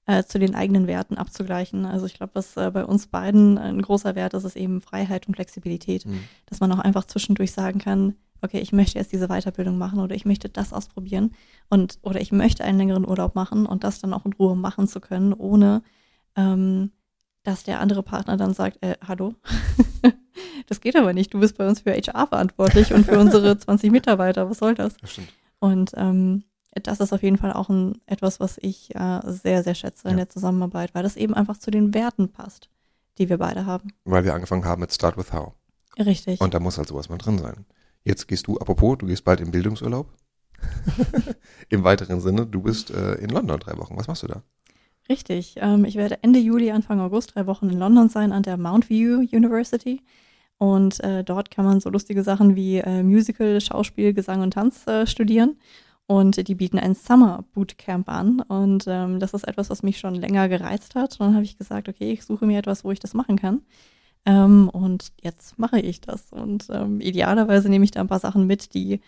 äh, 0.06 0.24
zu 0.24 0.40
den 0.40 0.56
eigenen 0.56 0.88
Werten 0.88 1.18
abzugleichen. 1.18 1.86
Also 1.86 2.06
ich 2.06 2.16
glaube, 2.16 2.36
was 2.36 2.58
äh, 2.58 2.72
bei 2.72 2.86
uns 2.86 3.08
beiden 3.08 3.58
ein 3.58 3.82
großer 3.82 4.16
Wert 4.16 4.34
ist, 4.34 4.44
ist 4.44 4.56
eben 4.56 4.82
Freiheit 4.82 5.28
und 5.28 5.36
Flexibilität. 5.36 6.06
Mhm. 6.06 6.22
Dass 6.48 6.60
man 6.60 6.72
auch 6.72 6.80
einfach 6.80 7.06
zwischendurch 7.06 7.52
sagen 7.52 7.80
kann, 7.80 8.16
okay, 8.42 8.60
ich 8.60 8.74
möchte 8.74 8.98
jetzt 8.98 9.12
diese 9.12 9.28
Weiterbildung 9.28 9.78
machen 9.78 10.00
oder 10.00 10.16
ich 10.16 10.26
möchte 10.26 10.50
das 10.50 10.74
ausprobieren 10.74 11.36
und 11.70 12.00
oder 12.02 12.20
ich 12.20 12.32
möchte 12.32 12.64
einen 12.64 12.78
längeren 12.78 13.08
Urlaub 13.08 13.36
machen 13.36 13.66
und 13.66 13.84
das 13.84 14.00
dann 14.00 14.14
auch 14.14 14.26
in 14.26 14.34
Ruhe 14.34 14.56
machen 14.56 14.88
zu 14.88 15.00
können, 15.00 15.34
ohne 15.34 15.84
ähm, 16.36 16.92
dass 17.44 17.64
der 17.64 17.80
andere 17.80 18.04
Partner 18.04 18.38
dann 18.38 18.54
sagt, 18.54 18.84
äh, 18.84 18.96
hallo, 19.08 19.36
das 20.68 20.82
geht 20.82 20.96
aber 20.96 21.14
nicht, 21.14 21.34
du 21.34 21.40
bist 21.40 21.58
bei 21.58 21.68
uns 21.68 21.82
für 21.82 21.92
HR 21.92 22.28
verantwortlich 22.28 22.94
und 22.94 23.06
für 23.06 23.20
unsere 23.20 23.58
20 23.60 23.92
Mitarbeiter, 23.92 24.50
was 24.50 24.60
soll 24.60 24.76
das? 24.76 24.98
Das 24.98 25.12
stimmt. 25.12 25.30
Und 25.60 25.92
ähm, 25.96 26.44
das 26.84 27.00
ist 27.00 27.14
auf 27.14 27.22
jeden 27.24 27.38
Fall 27.38 27.54
auch 27.54 27.70
ein, 27.70 28.00
etwas, 28.06 28.40
was 28.40 28.58
ich 28.62 28.96
äh, 28.96 29.20
sehr, 29.26 29.64
sehr 29.64 29.76
schätze 29.76 30.08
in 30.08 30.12
Ja. 30.12 30.18
der 30.26 30.30
Zusammenarbeit, 30.30 30.94
weil 30.96 31.04
das 31.04 31.18
eben 31.18 31.34
einfach 31.34 31.58
zu 31.58 31.72
den 31.72 31.94
Werten 31.94 32.30
passt, 32.30 32.70
die 33.18 33.30
wir 33.30 33.38
beide 33.38 33.66
haben. 33.66 33.90
Weil 34.06 34.24
wir 34.24 34.34
angefangen 34.34 34.66
haben 34.66 34.82
mit 34.82 34.94
Start 34.94 35.18
with 35.18 35.34
How. 35.34 35.54
Richtig. 36.00 36.40
Und 36.40 36.54
da 36.54 36.60
muss 36.60 36.78
halt 36.78 36.88
sowas 36.88 37.10
mal 37.10 37.18
drin 37.18 37.38
sein. 37.38 37.66
Jetzt 38.04 38.28
gehst 38.28 38.48
du, 38.48 38.58
apropos, 38.58 38.98
du 39.00 39.06
gehst 39.06 39.24
bald 39.26 39.42
in 39.42 39.52
Bildungsurlaub. 39.52 40.08
Im 41.70 41.84
weiteren 41.84 42.22
Sinne, 42.22 42.46
du 42.46 42.62
bist 42.62 42.92
äh, 42.92 43.16
in 43.16 43.30
London 43.30 43.60
drei 43.60 43.78
Wochen. 43.78 43.98
Was 43.98 44.08
machst 44.08 44.24
du 44.24 44.28
da? 44.28 44.44
Richtig. 45.10 45.56
Ähm, 45.58 45.86
ich 45.86 45.96
werde 45.96 46.24
Ende 46.24 46.40
Juli, 46.40 46.72
Anfang 46.72 47.00
August 47.00 47.36
drei 47.36 47.48
Wochen 47.48 47.70
in 47.70 47.78
London 47.80 48.10
sein 48.10 48.32
an 48.32 48.44
der 48.44 48.58
Mount 48.58 48.90
View 48.90 49.20
University. 49.20 50.02
Und 50.58 51.00
äh, 51.04 51.24
dort 51.24 51.50
kann 51.52 51.66
man 51.66 51.80
so 51.80 51.90
lustige 51.90 52.24
Sachen 52.24 52.56
wie 52.56 52.78
äh, 52.78 53.02
Musical, 53.04 53.60
Schauspiel, 53.60 54.14
Gesang 54.14 54.42
und 54.42 54.52
Tanz 54.54 54.86
äh, 54.88 55.08
studieren. 55.08 55.58
Und 56.08 56.48
die 56.48 56.56
bieten 56.56 56.78
ein 56.78 56.94
Summer 56.96 57.46
Bootcamp 57.54 58.10
an. 58.10 58.42
Und 58.42 58.86
ähm, 58.88 59.20
das 59.20 59.34
ist 59.34 59.48
etwas, 59.48 59.70
was 59.70 59.82
mich 59.84 59.98
schon 59.98 60.16
länger 60.16 60.50
gereizt 60.50 60.96
hat. 60.96 61.20
Und 61.20 61.28
dann 61.28 61.36
habe 61.36 61.46
ich 61.46 61.58
gesagt, 61.58 61.88
okay, 61.88 62.12
ich 62.12 62.26
suche 62.26 62.46
mir 62.46 62.60
etwas, 62.60 62.84
wo 62.84 62.92
ich 62.92 63.00
das 63.00 63.14
machen 63.14 63.38
kann. 63.38 63.62
Ähm, 64.26 64.70
und 64.70 65.14
jetzt 65.22 65.58
mache 65.58 65.80
ich 65.80 66.02
das. 66.02 66.32
Und 66.32 66.68
ähm, 66.70 67.00
idealerweise 67.02 67.70
nehme 67.70 67.86
ich 67.86 67.92
da 67.92 68.02
ein 68.02 68.08
paar 68.08 68.20
Sachen 68.20 68.46
mit, 68.46 68.74
die 68.74 69.00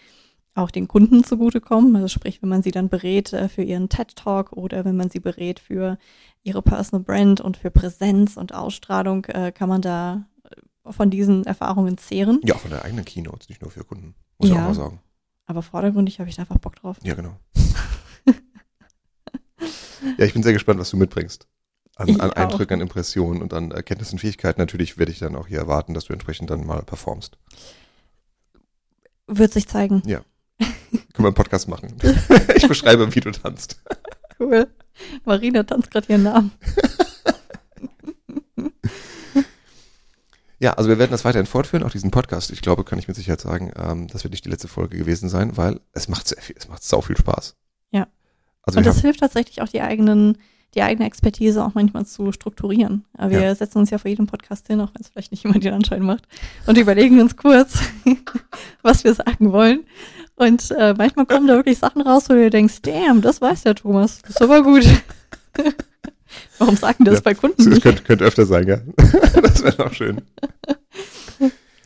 auch 0.56 0.72
den 0.72 0.88
Kunden 0.88 1.24
zugutekommen. 1.24 1.96
Also 1.96 2.08
sprich, 2.08 2.42
wenn 2.42 2.50
man 2.50 2.64
sie 2.64 2.72
dann 2.72 2.88
berät 2.90 3.34
äh, 3.34 3.50
für 3.50 3.64
ihren 3.64 3.90
TED 3.90 4.16
Talk 4.16 4.54
oder 4.54 4.86
wenn 4.86 4.96
man 4.96 5.10
sie 5.10 5.20
berät 5.20 5.60
für 5.60 5.98
ihre 6.44 6.62
Personal 6.62 7.04
Brand 7.04 7.42
und 7.42 7.58
für 7.58 7.72
Präsenz 7.72 8.38
und 8.38 8.54
Ausstrahlung, 8.54 9.26
äh, 9.26 9.52
kann 9.52 9.68
man 9.70 9.82
da 9.82 10.26
äh, 10.44 10.92
von 10.92 11.10
diesen 11.10 11.44
Erfahrungen 11.46 11.98
zehren. 11.98 12.40
Ja, 12.44 12.56
von 12.56 12.70
der 12.72 12.86
eigenen 12.86 13.04
Keynotes, 13.06 13.50
nicht 13.50 13.62
nur 13.62 13.72
für 13.72 13.84
Kunden. 13.84 14.16
Muss 14.38 14.50
ich 14.50 14.56
Ja. 14.56 14.62
auch 14.62 14.68
mal 14.68 14.74
sagen. 14.76 15.00
Aber 15.46 15.62
vordergründig 15.62 16.20
habe 16.20 16.30
ich 16.30 16.36
da 16.36 16.44
einfach 16.44 16.58
Bock 16.58 16.76
drauf. 16.76 16.98
Ja, 17.04 17.16
genau. 17.16 17.38
ja, 20.18 20.26
ich 20.26 20.34
bin 20.34 20.44
sehr 20.44 20.54
gespannt, 20.54 20.80
was 20.80 20.90
du 20.90 20.98
mitbringst. 20.98 21.48
An, 21.96 22.08
Ich 22.08 22.22
an. 22.22 22.32
Eindrücken, 22.32 22.76
an 22.76 22.82
Impressionen 22.82 23.42
und 23.42 23.54
an 23.54 23.72
Erkenntnissen 23.72 24.16
und 24.16 24.20
Fähigkeiten. 24.20 24.60
Natürlich 24.60 24.98
werde 24.98 25.12
ich 25.12 25.20
dann 25.20 25.36
auch 25.36 25.48
hier 25.48 25.60
erwarten, 25.60 25.94
dass 25.94 26.06
du 26.06 26.14
entsprechend 26.14 26.50
dann 26.50 26.66
mal 26.66 26.82
performst. 26.84 27.38
Wird 29.28 29.54
sich 29.54 29.68
zeigen. 29.68 30.02
Können 30.60 31.26
wir 31.26 31.28
einen 31.28 31.36
Podcast 31.36 31.68
machen. 31.68 31.96
ich 32.56 32.68
beschreibe, 32.68 33.14
wie 33.14 33.20
du 33.20 33.32
tanzt. 33.32 33.82
Cool. 34.40 34.68
Marina 35.26 35.62
tanzt 35.64 35.92
gerade 35.92 36.08
ihren 36.10 36.24
Namen. 36.24 36.52
Ja, 40.64 40.76
also 40.76 40.88
wir 40.90 40.98
werden 40.98 41.12
das 41.12 41.26
weiterhin 41.26 41.46
fortführen, 41.46 41.84
auch 41.84 41.92
diesen 41.92 42.10
Podcast. 42.10 42.50
Ich 42.50 42.62
glaube, 42.62 42.86
kann 42.86 42.98
ich 42.98 43.10
mit 43.10 43.18
Sicherheit 43.18 43.42
sagen, 43.42 43.74
ähm, 43.76 44.08
das 44.08 44.24
wird 44.24 44.32
nicht 44.32 44.46
die 44.46 44.50
letzte 44.50 44.70
Folge 44.70 44.98
gewesen 44.98 45.28
sein, 45.28 45.58
weil 45.58 45.82
es 45.92 46.08
macht 46.08 46.26
sehr 46.26 46.42
viel, 46.42 46.56
es 46.58 46.70
macht 46.70 46.84
sau 46.86 47.02
viel 47.02 47.18
Spaß. 47.18 47.56
Ja. 47.92 48.08
Also 48.62 48.78
Und 48.78 48.86
das 48.86 49.02
hilft 49.02 49.20
tatsächlich 49.20 49.62
auch 49.62 49.68
die 49.68 49.82
eigenen, 49.82 50.38
die 50.74 50.82
eigene 50.82 51.06
Expertise 51.06 51.62
auch 51.66 51.74
manchmal 51.74 52.06
zu 52.06 52.32
strukturieren. 52.32 53.04
Aber 53.18 53.32
Wir 53.32 53.42
Ja. 53.42 53.56
setzen 53.56 53.80
uns 53.80 53.90
ja 53.90 53.98
vor 53.98 54.08
jedem 54.08 54.26
Podcast 54.26 54.68
hin, 54.68 54.80
auch 54.80 54.94
wenn 54.94 55.02
es 55.02 55.10
vielleicht 55.10 55.32
nicht 55.32 55.44
immer 55.44 55.60
den 55.60 55.74
Anschein 55.74 56.02
macht, 56.02 56.30
und 56.66 56.78
überlegen 56.78 57.20
uns 57.20 57.36
kurz, 57.36 57.80
was 58.84 59.04
wir 59.04 59.14
sagen 59.14 59.52
wollen. 59.52 59.84
Und 60.36 60.72
äh, 60.72 60.94
manchmal 60.98 61.26
kommen 61.26 61.46
da 61.48 61.56
wirklich 61.56 61.78
Sachen 61.78 62.02
raus, 62.04 62.30
wo 62.30 62.34
du 62.36 62.50
denkst, 62.50 62.76
damn, 62.84 63.22
das 63.22 63.42
weiß 63.42 63.64
der 63.64 63.76
Thomas, 63.76 64.22
das 64.22 64.32
ist 64.38 64.42
aber 64.42 64.64
gut. 64.64 64.86
Warum 66.60 66.76
sagen 66.78 67.06
das 67.06 67.16
Ja, 67.16 67.22
bei 67.22 67.34
Kunden 67.34 67.58
das 67.58 67.68
nicht? 67.68 67.82
könnte, 67.84 68.04
könnte 68.04 68.26
öfter 68.26 68.46
sein, 68.46 68.68
ja. 68.68 68.78
das 69.42 69.64
wäre 69.64 69.76
doch 69.78 69.94
schön. 69.94 70.22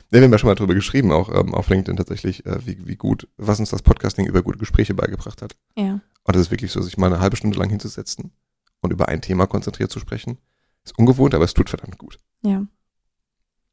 Ja, 0.10 0.20
wir 0.20 0.24
haben 0.24 0.32
ja 0.32 0.38
schon 0.38 0.48
mal 0.48 0.56
drüber 0.56 0.74
geschrieben, 0.74 1.12
auch 1.12 1.28
ähm, 1.38 1.54
auf 1.54 1.68
LinkedIn 1.68 1.98
tatsächlich, 1.98 2.46
äh, 2.46 2.66
wie, 2.66 2.78
wie 2.88 2.96
gut, 2.96 3.28
was 3.36 3.60
uns 3.60 3.72
das 3.72 3.82
Podcasting 3.82 4.26
über 4.26 4.42
gute 4.42 4.58
Gespräche 4.58 4.94
beigebracht 4.94 5.42
hat. 5.42 5.58
Ja, 5.78 6.00
Und 6.24 6.34
das 6.36 6.44
ist 6.44 6.52
wirklich 6.52 6.72
so, 6.72 6.82
sich 6.82 6.98
mal 6.98 7.08
eine 7.08 7.20
halbe 7.20 7.36
Stunde 7.36 7.60
lang 7.60 7.70
hinzusetzen 7.70 8.32
und 8.80 8.94
über 8.94 9.10
ein 9.10 9.20
Thema 9.20 9.48
konzentriert 9.48 9.92
zu 9.92 10.00
sprechen. 10.00 10.38
Ist 10.86 10.98
ungewohnt, 10.98 11.36
aber 11.36 11.44
es 11.44 11.54
tut 11.54 11.70
verdammt 11.70 11.98
gut. 11.98 12.20
ja. 12.42 12.64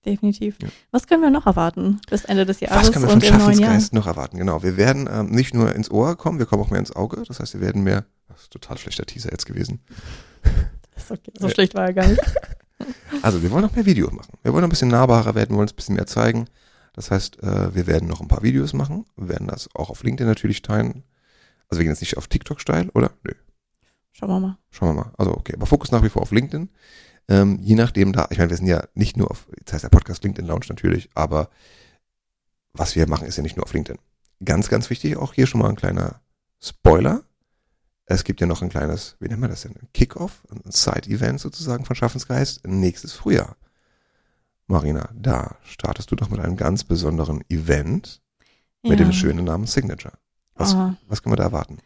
Definitiv. 0.05 0.57
Ja. 0.61 0.69
Was 0.91 1.07
können 1.07 1.23
wir 1.23 1.31
noch 1.31 1.47
erwarten 1.47 1.99
bis 2.11 2.25
Ende 2.27 2.45
des 2.45 2.61
Jahres 2.61 2.89
Was 2.89 2.93
können 2.93 3.07
wir 3.07 3.11
von? 3.13 3.23
Schaffensgeist 3.23 3.95
noch 3.95 4.07
erwarten? 4.07 4.37
Genau. 4.37 4.63
Wir 4.63 4.77
werden 4.77 5.09
ähm, 5.11 5.31
nicht 5.31 5.55
nur 5.55 5.75
ins 5.75 5.91
Ohr 5.91 6.17
kommen, 6.19 6.39
wir 6.39 6.45
kommen 6.45 6.63
auch 6.63 6.69
mehr 6.69 6.81
ins 6.81 6.95
Auge. 6.95 7.23
Das 7.27 7.41
heißt, 7.41 7.55
wir 7.55 7.63
werden 7.63 7.83
mehr. 7.85 8.05
Das 8.29 8.43
ist 8.43 8.51
total 8.53 8.77
schlechter 8.77 9.07
Teaser 9.07 9.31
jetzt 9.31 9.47
gewesen. 9.47 9.81
Okay. 11.11 11.33
So 11.39 11.49
schlecht 11.51 11.75
war 11.75 11.85
er 11.85 11.93
gar 11.93 12.07
nicht. 12.07 12.21
Also, 13.23 13.43
wir 13.43 13.51
wollen 13.51 13.63
noch 13.63 13.75
mehr 13.75 13.87
Videos 13.87 14.13
machen. 14.13 14.33
Wir 14.43 14.53
wollen 14.53 14.65
ein 14.65 14.69
bisschen 14.69 14.89
nahbarer 14.89 15.35
werden, 15.35 15.51
wollen 15.51 15.63
uns 15.63 15.73
ein 15.73 15.77
bisschen 15.77 15.95
mehr 15.95 16.07
zeigen. 16.07 16.47
Das 16.93 17.11
heißt, 17.11 17.43
äh, 17.43 17.75
wir 17.75 17.87
werden 17.87 18.09
noch 18.09 18.21
ein 18.21 18.29
paar 18.29 18.43
Videos 18.43 18.73
machen. 18.73 19.07
Wir 19.17 19.29
werden 19.29 19.47
das 19.47 19.69
auch 19.75 19.91
auf 19.91 20.03
LinkedIn 20.03 20.27
natürlich 20.27 20.61
teilen. 20.61 21.05
Also, 21.69 21.79
wir 21.79 21.85
gehen 21.85 21.93
jetzt 21.93 22.01
nicht 22.01 22.19
auf 22.19 22.27
TikTok 22.27 22.61
steil, 22.61 22.91
oder? 22.91 23.13
Nö. 23.23 23.33
Schauen 24.13 24.29
wir 24.29 24.41
mal. 24.41 24.59
Schauen 24.71 24.91
wir 24.91 25.05
mal. 25.05 25.13
Also, 25.17 25.33
okay. 25.35 25.55
Aber 25.55 25.67
Fokus 25.67 25.93
nach 25.93 26.03
wie 26.03 26.09
vor 26.09 26.23
auf 26.23 26.33
LinkedIn. 26.33 26.69
Ähm, 27.29 27.59
je 27.63 27.75
nachdem 27.75 28.13
da, 28.13 28.27
ich 28.31 28.39
meine, 28.39 28.51
wir 28.51 28.57
sind 28.57 28.67
ja 28.67 28.85
nicht 28.95 29.17
nur 29.17 29.31
auf, 29.31 29.47
jetzt 29.59 29.73
heißt 29.73 29.85
der 29.85 29.89
Podcast 29.89 30.25
LinkedIn 30.25 30.47
Lounge 30.47 30.67
natürlich, 30.69 31.09
aber 31.15 31.49
was 32.75 32.97
wir 32.97 33.09
machen, 33.09 33.27
ist 33.27 33.37
ja 33.37 33.43
nicht 33.43 33.57
nur 33.57 33.65
auf 33.65 33.73
LinkedIn. 33.73 34.01
Ganz, 34.45 34.69
ganz 34.69 34.91
wichtig, 34.91 35.17
auch 35.17 35.33
hier 35.33 35.47
schon 35.47 35.61
mal 35.61 35.71
ein 35.71 35.77
kleiner 35.77 36.21
Spoiler. 36.61 37.23
Es 38.07 38.25
gibt 38.25 38.41
ja 38.41 38.47
noch 38.47 38.61
ein 38.63 38.69
kleines, 38.69 39.17
wie 39.21 39.29
nennt 39.29 39.41
man 39.41 39.51
das 39.51 39.63
denn? 39.63 39.75
Kickoff, 39.95 40.43
ein 40.51 40.71
Side-Event 40.71 41.41
sozusagen 41.41 41.85
von 41.85 41.97
Schaffensgeist 41.97 42.67
nächstes 42.67 43.13
Frühjahr. 43.15 43.57
Marina, 44.67 45.09
da 45.15 45.57
startest 45.65 46.11
du 46.11 46.17
doch 46.17 46.29
mit 46.31 46.41
einem 46.41 46.57
ganz 46.57 46.85
besonderen 46.85 47.43
Event 47.49 48.21
mit 48.83 48.99
Ja. 48.99 49.05
dem 49.07 49.13
schönen 49.13 49.45
Namen 49.45 49.67
Signature. 49.67 50.15
Was, 50.55 50.75
Ah. 50.75 50.97
was 51.09 51.23
können 51.23 51.33
wir 51.33 51.37
da 51.39 51.45
erwarten? 51.45 51.79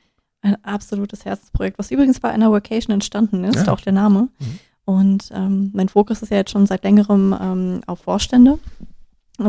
Ein 0.42 0.62
absolutes 0.64 1.24
Herzensprojekt, 1.24 1.78
was 1.78 1.90
übrigens 1.90 2.20
bei 2.20 2.30
einer 2.30 2.50
Vacation 2.52 2.92
entstanden 2.94 3.44
ist, 3.44 3.66
Ja. 3.66 3.72
auch 3.72 3.80
der 3.80 3.92
Name. 3.92 4.28
Mhm. 4.38 4.58
Und 4.84 5.28
ähm, 5.32 5.70
mein 5.74 5.88
Fokus 5.88 6.22
ist 6.22 6.30
ja 6.30 6.38
jetzt 6.38 6.50
schon 6.50 6.66
seit 6.66 6.82
längerem 6.84 7.36
ähm, 7.40 7.80
auf 7.86 8.00
Vorstände, 8.00 8.58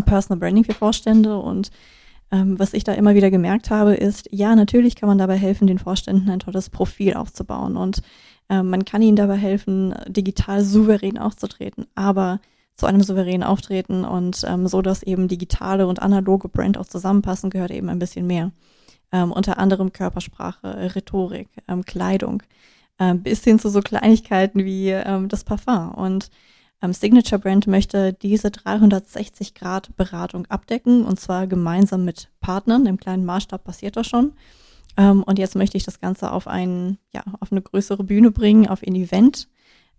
Personal 0.06 0.40
Branding 0.40 0.64
für 0.66 0.74
Vorstände. 0.74 1.38
Und 1.38 1.72
ähm, 2.32 2.60
was 2.60 2.74
ich 2.74 2.84
da 2.84 2.94
immer 2.94 3.16
wieder 3.16 3.32
gemerkt 3.32 3.70
habe, 3.70 3.96
ist, 3.96 4.28
ja, 4.32 4.56
natürlich 4.56 4.96
kann 4.96 5.10
man 5.10 5.18
dabei 5.18 5.38
helfen, 5.38 5.68
den 5.68 5.80
Vorständen 5.80 6.30
ein 6.30 6.40
tolles 6.40 6.70
Profil 6.70 7.16
aufzubauen. 7.16 7.76
Und 7.76 8.02
ähm, 8.50 8.70
man 8.70 8.86
kann 8.86 9.02
ihnen 9.02 9.16
dabei 9.16 9.38
helfen, 9.38 9.96
digital 10.08 10.64
souverän 10.64 11.18
aufzutreten. 11.18 11.86
Aber 11.96 12.40
zu 12.76 12.86
einem 12.86 13.02
souveränen 13.02 13.44
Auftreten 13.44 14.06
und 14.06 14.46
ähm, 14.48 14.68
so, 14.68 14.82
dass 14.82 15.04
eben 15.04 15.28
digitale 15.28 15.86
und 15.86 16.02
analoge 16.02 16.48
Brand 16.48 16.78
auch 16.78 16.86
zusammenpassen, 16.88 17.50
gehört 17.50 17.72
eben 17.72 17.90
ein 17.90 18.00
bisschen 18.00 18.26
mehr. 18.26 18.52
Ähm, 19.12 19.32
unter 19.32 19.58
anderem 19.58 19.92
Körpersprache, 19.92 20.96
Rhetorik, 20.96 21.50
ähm, 21.68 21.84
Kleidung, 21.84 22.44
ähm, 23.00 23.22
bis 23.22 23.44
hin 23.44 23.60
zu 23.60 23.70
so 23.70 23.82
Kleinigkeiten 23.82 24.64
wie 24.64 24.90
ähm, 24.92 25.28
das 25.28 25.44
Parfum. 25.44 25.92
Und 25.92 26.30
ähm, 26.82 26.94
Signature 26.94 27.40
Brand 27.40 27.68
möchte 27.68 28.14
diese 28.14 28.48
360-Grad-Beratung 28.50 30.46
abdecken 30.48 31.06
und 31.06 31.20
zwar 31.20 31.48
gemeinsam 31.48 32.06
mit 32.06 32.30
Partnern. 32.40 32.86
Im 32.86 32.98
kleinen 32.98 33.26
Maßstab 33.26 33.64
passiert 33.64 33.98
das 33.98 34.08
schon. 34.08 34.34
Ähm, 34.98 35.24
und 35.24 35.40
jetzt 35.40 35.56
möchte 35.56 35.78
ich 35.78 35.84
das 35.84 36.00
Ganze 36.00 36.32
auf, 36.32 36.48
ein, 36.48 36.98
ja, 37.14 37.24
auf 37.40 37.52
eine 37.52 37.62
größere 37.62 38.04
Bühne 38.04 38.32
bringen, 38.32 38.68
auf 38.68 38.82
ein 38.84 38.96
Event. 38.96 39.50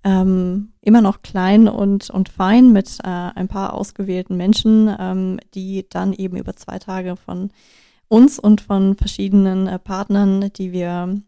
Ähm, 0.02 0.72
immer 0.80 1.02
noch 1.02 1.20
klein 1.20 1.68
und, 1.68 2.08
und 2.08 2.30
fein 2.30 2.72
mit 2.72 2.98
äh, 3.04 3.08
ein 3.08 3.48
paar 3.48 3.74
ausgewählten 3.74 4.36
Menschen, 4.36 4.94
ähm, 4.98 5.38
die 5.54 5.86
dann 5.90 6.14
eben 6.14 6.38
über 6.38 6.56
zwei 6.56 6.78
Tage 6.78 7.16
von 7.16 7.50
uns 8.08 8.38
und 8.38 8.62
von 8.62 8.96
verschiedenen 8.96 9.66
äh, 9.66 9.78
Partnern, 9.78 10.50
die 10.56 10.72
wir 10.72 11.20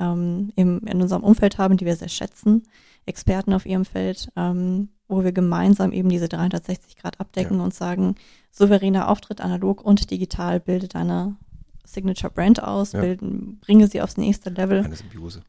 ähm, 0.00 0.52
im, 0.56 0.80
in 0.80 1.00
unserem 1.00 1.22
Umfeld 1.22 1.58
haben, 1.58 1.76
die 1.76 1.86
wir 1.86 1.94
sehr 1.94 2.08
schätzen, 2.08 2.64
Experten 3.06 3.52
auf 3.52 3.64
ihrem 3.64 3.84
Feld, 3.84 4.28
ähm, 4.36 4.88
wo 5.08 5.24
wir 5.24 5.32
gemeinsam 5.32 5.92
eben 5.92 6.08
diese 6.08 6.28
360 6.28 6.96
Grad 6.96 7.20
abdecken 7.20 7.60
und 7.60 7.74
sagen, 7.74 8.16
souveräner 8.50 9.08
Auftritt, 9.08 9.40
analog 9.40 9.82
und 9.82 10.10
digital, 10.10 10.60
bilde 10.60 10.88
deine 10.88 11.36
Signature 11.84 12.32
Brand 12.32 12.62
aus, 12.62 12.92
Ja. 12.92 13.00
bilden, 13.00 13.58
bringe 13.60 13.86
sie 13.88 14.02
aufs 14.02 14.16
nächste 14.16 14.50
Level. 14.50 14.84
Eine 14.84 14.96
Symbiose. 14.96 15.42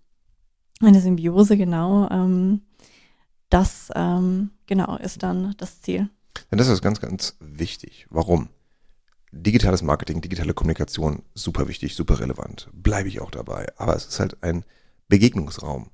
Eine 0.82 1.02
Symbiose, 1.02 1.58
genau. 1.58 2.08
Ähm, 2.10 2.62
das, 3.50 3.89
ähm, 3.96 4.52
genau, 4.67 4.98
ist 4.98 5.24
dann 5.24 5.56
das 5.58 5.82
Ziel. 5.82 6.10
Denn 6.52 6.60
das 6.60 6.67
ist 6.67 6.82
ganz, 6.82 7.00
ganz 7.00 7.36
wichtig. 7.39 8.06
Warum? 8.10 8.50
Digitales 9.32 9.82
Marketing, 9.82 10.22
digitale 10.22 10.54
Kommunikation, 10.54 11.24
super 11.34 11.67
wichtig, 11.67 11.96
super 11.96 12.20
relevant. 12.20 12.70
Bleibe 12.74 13.10
ich 13.10 13.20
auch 13.22 13.32
dabei. 13.32 13.67
Aber 13.78 13.96
es 13.96 14.06
ist 14.06 14.20
halt 14.20 14.41
ein 14.43 14.63
Begegnungsraum. 15.10 15.89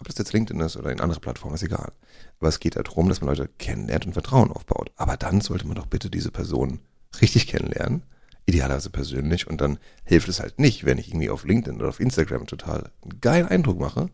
Ob 0.00 0.06
das 0.06 0.18
jetzt 0.18 0.32
LinkedIn 0.32 0.60
ist 0.60 0.76
oder 0.76 0.92
in 0.92 1.00
andere 1.00 1.20
Plattformen, 1.20 1.54
ist 1.54 1.62
egal. 1.62 1.92
Aber 2.38 2.48
es 2.48 2.60
geht 2.60 2.76
halt 2.76 2.86
darum, 2.88 3.08
dass 3.08 3.20
man 3.20 3.28
Leute 3.34 3.48
kennenlernt 3.58 4.06
und 4.06 4.12
Vertrauen 4.12 4.52
aufbaut. 4.52 4.92
Aber 4.96 5.16
dann 5.16 5.40
sollte 5.40 5.66
man 5.66 5.74
doch 5.76 5.86
bitte 5.86 6.08
diese 6.08 6.30
Person 6.30 6.80
richtig 7.20 7.48
kennenlernen, 7.48 8.04
idealerweise 8.46 8.90
persönlich. 8.90 9.48
Und 9.48 9.60
dann 9.60 9.78
hilft 10.04 10.28
es 10.28 10.40
halt 10.40 10.58
nicht, 10.60 10.84
wenn 10.84 10.98
ich 10.98 11.08
irgendwie 11.08 11.30
auf 11.30 11.44
LinkedIn 11.44 11.78
oder 11.80 11.88
auf 11.88 12.00
Instagram 12.00 12.46
total 12.46 12.90
einen 13.02 13.20
geilen 13.20 13.48
Eindruck 13.48 13.80
mache, 13.80 14.08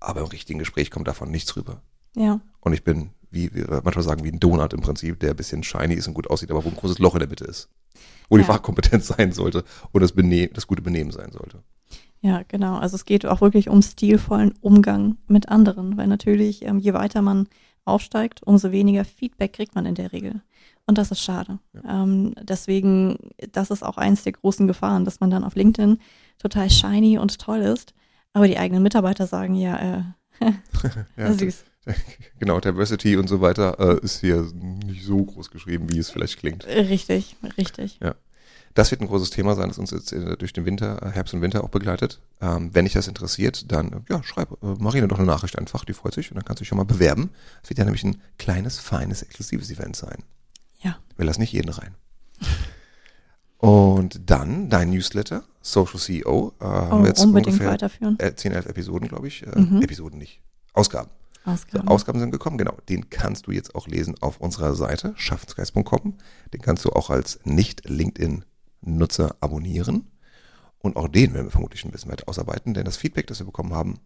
aber 0.00 0.20
im 0.20 0.26
richtigen 0.26 0.58
Gespräch 0.58 0.90
kommt 0.90 1.06
davon 1.08 1.30
nichts 1.30 1.54
rüber. 1.56 1.82
Ja. 2.16 2.40
Und 2.60 2.72
ich 2.72 2.82
bin, 2.82 3.10
wie 3.30 3.54
wir 3.54 3.80
manchmal 3.84 4.04
sagen, 4.04 4.24
wie 4.24 4.32
ein 4.32 4.40
Donut 4.40 4.72
im 4.72 4.80
Prinzip, 4.80 5.20
der 5.20 5.30
ein 5.30 5.36
bisschen 5.36 5.62
shiny 5.62 5.94
ist 5.94 6.08
und 6.08 6.14
gut 6.14 6.28
aussieht, 6.28 6.50
aber 6.50 6.64
wo 6.64 6.68
ein 6.68 6.76
großes 6.76 6.98
Loch 6.98 7.14
in 7.14 7.20
der 7.20 7.28
Mitte 7.28 7.44
ist. 7.44 7.68
Wo 8.28 8.36
die 8.36 8.42
Ja. 8.42 8.48
Fachkompetenz 8.48 9.06
sein 9.16 9.32
sollte 9.32 9.64
und 9.92 10.00
das, 10.02 10.12
Bene 10.12 10.48
das 10.48 10.66
gute 10.66 10.82
Benehmen 10.82 11.12
sein 11.12 11.30
sollte. 11.30 11.62
Ja, 12.20 12.42
genau. 12.48 12.76
Also 12.76 12.96
es 12.96 13.04
geht 13.04 13.26
auch 13.26 13.40
wirklich 13.40 13.68
um 13.68 13.82
stilvollen 13.82 14.54
Umgang 14.60 15.16
mit 15.28 15.48
anderen, 15.48 15.96
weil 15.96 16.08
natürlich, 16.08 16.64
ähm, 16.64 16.78
je 16.78 16.92
weiter 16.94 17.22
man 17.22 17.48
aufsteigt, 17.84 18.42
umso 18.44 18.70
weniger 18.72 19.04
Feedback 19.04 19.52
kriegt 19.54 19.74
man 19.74 19.86
in 19.86 19.94
der 19.94 20.12
Regel. 20.12 20.42
Und 20.86 20.98
das 20.98 21.10
ist 21.10 21.20
schade. 21.22 21.58
Ähm, 21.86 22.34
deswegen, 22.40 23.18
das 23.52 23.70
ist 23.70 23.82
auch 23.82 23.98
eins 23.98 24.24
der 24.24 24.32
großen 24.32 24.66
Gefahren, 24.66 25.04
dass 25.04 25.20
man 25.20 25.30
dann 25.30 25.44
auf 25.44 25.54
LinkedIn 25.54 25.98
total 26.38 26.70
shiny 26.70 27.18
und 27.18 27.38
toll 27.38 27.60
ist, 27.60 27.94
aber 28.32 28.46
die 28.46 28.58
eigenen 28.58 28.82
Mitarbeiter 28.82 29.26
sagen 29.26 29.54
ja, 29.54 29.76
äh, 29.76 30.02
Ja, 31.16 31.32
süß. 31.32 31.64
genau, 32.38 32.60
Diversity 32.60 33.16
und 33.16 33.28
so 33.28 33.40
weiter 33.40 33.78
äh, 33.78 34.04
ist 34.04 34.20
hier 34.20 34.50
nicht 34.84 35.04
so 35.04 35.24
groß 35.24 35.50
geschrieben, 35.50 35.90
wie 35.90 35.98
es 35.98 36.10
vielleicht 36.10 36.38
klingt. 36.38 36.66
Richtig, 36.66 37.36
richtig. 37.56 37.98
Das 38.78 38.92
wird 38.92 39.00
ein 39.00 39.08
großes 39.08 39.30
Thema 39.30 39.56
sein, 39.56 39.66
das 39.68 39.78
uns 39.78 39.90
jetzt 39.90 40.12
äh, 40.12 40.36
durch 40.36 40.52
den 40.52 40.64
Winter, 40.64 41.02
äh, 41.02 41.10
Herbst 41.10 41.34
und 41.34 41.42
Winter 41.42 41.64
auch 41.64 41.68
begleitet. 41.68 42.20
Ähm, 42.40 42.70
wenn 42.72 42.84
dich 42.84 42.94
das 42.94 43.08
interessiert, 43.08 43.72
dann 43.72 43.92
äh, 43.92 44.00
ja, 44.08 44.22
schreib 44.22 44.52
äh, 44.62 44.66
Marina 44.78 45.08
doch 45.08 45.18
eine 45.18 45.26
Nachricht 45.26 45.58
einfach, 45.58 45.84
die 45.84 45.94
freut 45.94 46.14
sich 46.14 46.30
und 46.30 46.36
dann 46.36 46.44
kannst 46.44 46.60
du 46.60 46.62
dich 46.62 46.68
schon 46.68 46.78
mal 46.78 46.84
bewerben. 46.84 47.30
Es 47.64 47.70
wird 47.70 47.78
ja 47.80 47.84
nämlich 47.84 48.04
ein 48.04 48.20
kleines, 48.38 48.78
feines, 48.78 49.22
exklusives 49.22 49.68
Event 49.72 49.96
sein. 49.96 50.22
Ja. 50.80 50.96
Wir 51.16 51.26
lassen 51.26 51.40
nicht 51.40 51.52
jeden 51.52 51.70
rein. 51.70 51.96
Und 53.58 54.30
dann 54.30 54.70
dein 54.70 54.90
Newsletter, 54.90 55.42
Social 55.60 55.98
CEO, 55.98 56.52
äh, 56.60 56.64
haben 56.64 57.00
Oh, 57.00 57.02
wir 57.02 57.08
jetzt 57.08 57.24
unbedingt 57.24 57.48
ungefähr 57.54 57.72
weiterführen. 57.72 58.16
äh, 58.20 58.32
10, 58.34 58.52
11 58.52 58.66
Episoden, 58.66 59.08
glaube 59.08 59.26
ich. 59.26 59.44
Äh, 59.44 59.58
Mhm. 59.58 59.82
Episoden 59.82 60.18
nicht. 60.18 60.40
Ausgaben. 60.72 61.10
Ausgaben. 61.44 61.88
Ausgaben 61.88 62.20
sind 62.20 62.30
gekommen, 62.30 62.58
genau. 62.58 62.76
Den 62.88 63.10
kannst 63.10 63.48
du 63.48 63.50
jetzt 63.50 63.74
auch 63.74 63.88
lesen 63.88 64.14
auf 64.20 64.38
unserer 64.40 64.74
Seite, 64.76 65.14
schaffensgeist.com. 65.16 66.14
Den 66.52 66.60
kannst 66.60 66.84
du 66.84 66.90
auch 66.90 67.10
als 67.10 67.40
Nicht-LinkedIn-Nutzer 68.80 69.36
abonnieren. 69.40 70.10
Und 70.80 70.96
auch 70.96 71.08
den 71.08 71.34
werden 71.34 71.46
wir 71.46 71.50
vermutlich 71.50 71.84
ein 71.84 71.90
bisschen 71.90 72.10
weiter 72.10 72.28
ausarbeiten, 72.28 72.74
denn 72.74 72.84
das 72.84 72.96
Feedback, 72.96 73.26
das 73.26 73.40
wir 73.40 73.46
bekommen 73.46 73.74
haben, 73.74 73.98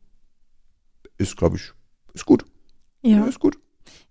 ist, 1.18 1.37
glaube 1.37 1.56
ich, 1.56 1.72
ist 2.14 2.26
gut. 2.26 2.44
ja. 3.02 3.24
Ist 3.26 3.40
gut. 3.40 3.58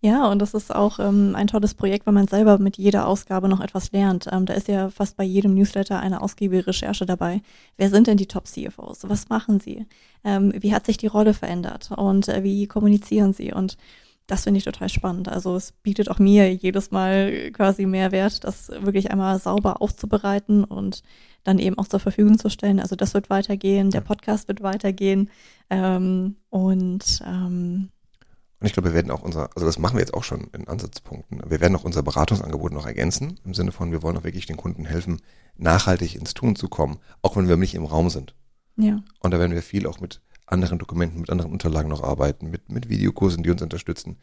Ja, 0.03 0.29
und 0.31 0.39
das 0.39 0.55
ist 0.55 0.73
auch 0.73 0.99
ähm, 0.99 1.35
ein 1.35 1.47
tolles 1.47 1.75
Projekt, 1.75 2.05
weil 2.07 2.13
man 2.13 2.27
selber 2.27 2.57
mit 2.57 2.77
jeder 2.77 3.07
Ausgabe 3.07 3.47
noch 3.47 3.61
etwas 3.61 3.91
lernt. 3.91 4.27
Ähm, 4.31 4.47
da 4.47 4.53
ist 4.53 4.67
ja 4.67 4.89
fast 4.89 5.15
bei 5.15 5.23
jedem 5.23 5.53
Newsletter 5.53 5.99
eine 5.99 6.21
ausgiebige 6.21 6.67
Recherche 6.67 7.05
dabei. 7.05 7.41
Wer 7.77 7.89
sind 7.89 8.07
denn 8.07 8.17
die 8.17 8.25
Top-CFOs? 8.25 9.07
Was 9.07 9.29
machen 9.29 9.59
sie? 9.59 9.85
Ähm, 10.23 10.53
wie 10.57 10.73
hat 10.73 10.87
sich 10.87 10.97
die 10.97 11.07
Rolle 11.07 11.35
verändert? 11.35 11.91
Und 11.95 12.27
äh, 12.29 12.43
wie 12.43 12.65
kommunizieren 12.67 13.33
sie? 13.33 13.53
Und 13.53 13.77
das 14.31 14.43
finde 14.43 14.59
ich 14.59 14.63
total 14.63 14.87
spannend. 14.87 15.27
Also 15.27 15.57
es 15.57 15.73
bietet 15.73 16.09
auch 16.09 16.17
mir 16.17 16.53
jedes 16.53 16.89
Mal 16.89 17.51
quasi 17.51 17.85
Mehrwert, 17.85 18.45
das 18.45 18.69
wirklich 18.69 19.11
einmal 19.11 19.37
sauber 19.39 19.81
aufzubereiten 19.81 20.63
und 20.63 21.03
dann 21.43 21.59
eben 21.59 21.77
auch 21.77 21.87
zur 21.87 21.99
Verfügung 21.99 22.39
zu 22.39 22.49
stellen. 22.49 22.79
Also 22.79 22.95
das 22.95 23.13
wird 23.13 23.29
weitergehen, 23.29 23.91
der 23.91 23.99
Podcast 23.99 24.47
wird 24.47 24.63
weitergehen. 24.63 25.29
Ähm, 25.69 26.37
und 26.49 27.21
ähm, 27.27 27.89
Und 28.61 28.67
ich 28.67 28.71
glaube, 28.71 28.89
wir 28.89 28.95
werden 28.95 29.11
auch 29.11 29.21
unser, 29.21 29.49
also 29.53 29.65
das 29.65 29.77
machen 29.77 29.95
wir 29.95 30.01
jetzt 30.01 30.13
auch 30.13 30.23
schon 30.23 30.47
in 30.53 30.65
Ansatzpunkten. 30.65 31.41
Wir 31.49 31.59
werden 31.59 31.75
auch 31.75 31.83
unser 31.83 32.01
Beratungsangebot 32.01 32.71
noch 32.71 32.85
ergänzen, 32.85 33.37
im 33.43 33.53
Sinne 33.53 33.73
von, 33.73 33.91
wir 33.91 34.01
wollen 34.01 34.15
auch 34.15 34.23
wirklich 34.23 34.45
den 34.45 34.55
Kunden 34.55 34.85
helfen, 34.85 35.19
nachhaltig 35.57 36.15
ins 36.15 36.33
Tun 36.33 36.55
zu 36.55 36.69
kommen, 36.69 36.99
auch 37.21 37.35
wenn 37.35 37.49
wir 37.49 37.57
nicht 37.57 37.75
im 37.75 37.83
Raum 37.85 38.09
sind. 38.09 38.33
ja. 38.77 39.03
Und 39.19 39.31
da 39.31 39.39
werden 39.39 39.53
wir 39.53 39.61
viel 39.61 39.87
auch 39.87 39.99
mit 39.99 40.21
anderen 40.51 40.79
Dokumenten, 40.79 41.21
mit 41.21 41.29
anderen 41.29 41.51
Unterlagen 41.51 41.89
noch 41.89 42.03
arbeiten, 42.03 42.49
mit, 42.49 42.71
mit 42.71 42.89
Videokursen, 42.89 43.43
die 43.43 43.49
uns 43.49 43.61
unterstützen. 43.61 44.17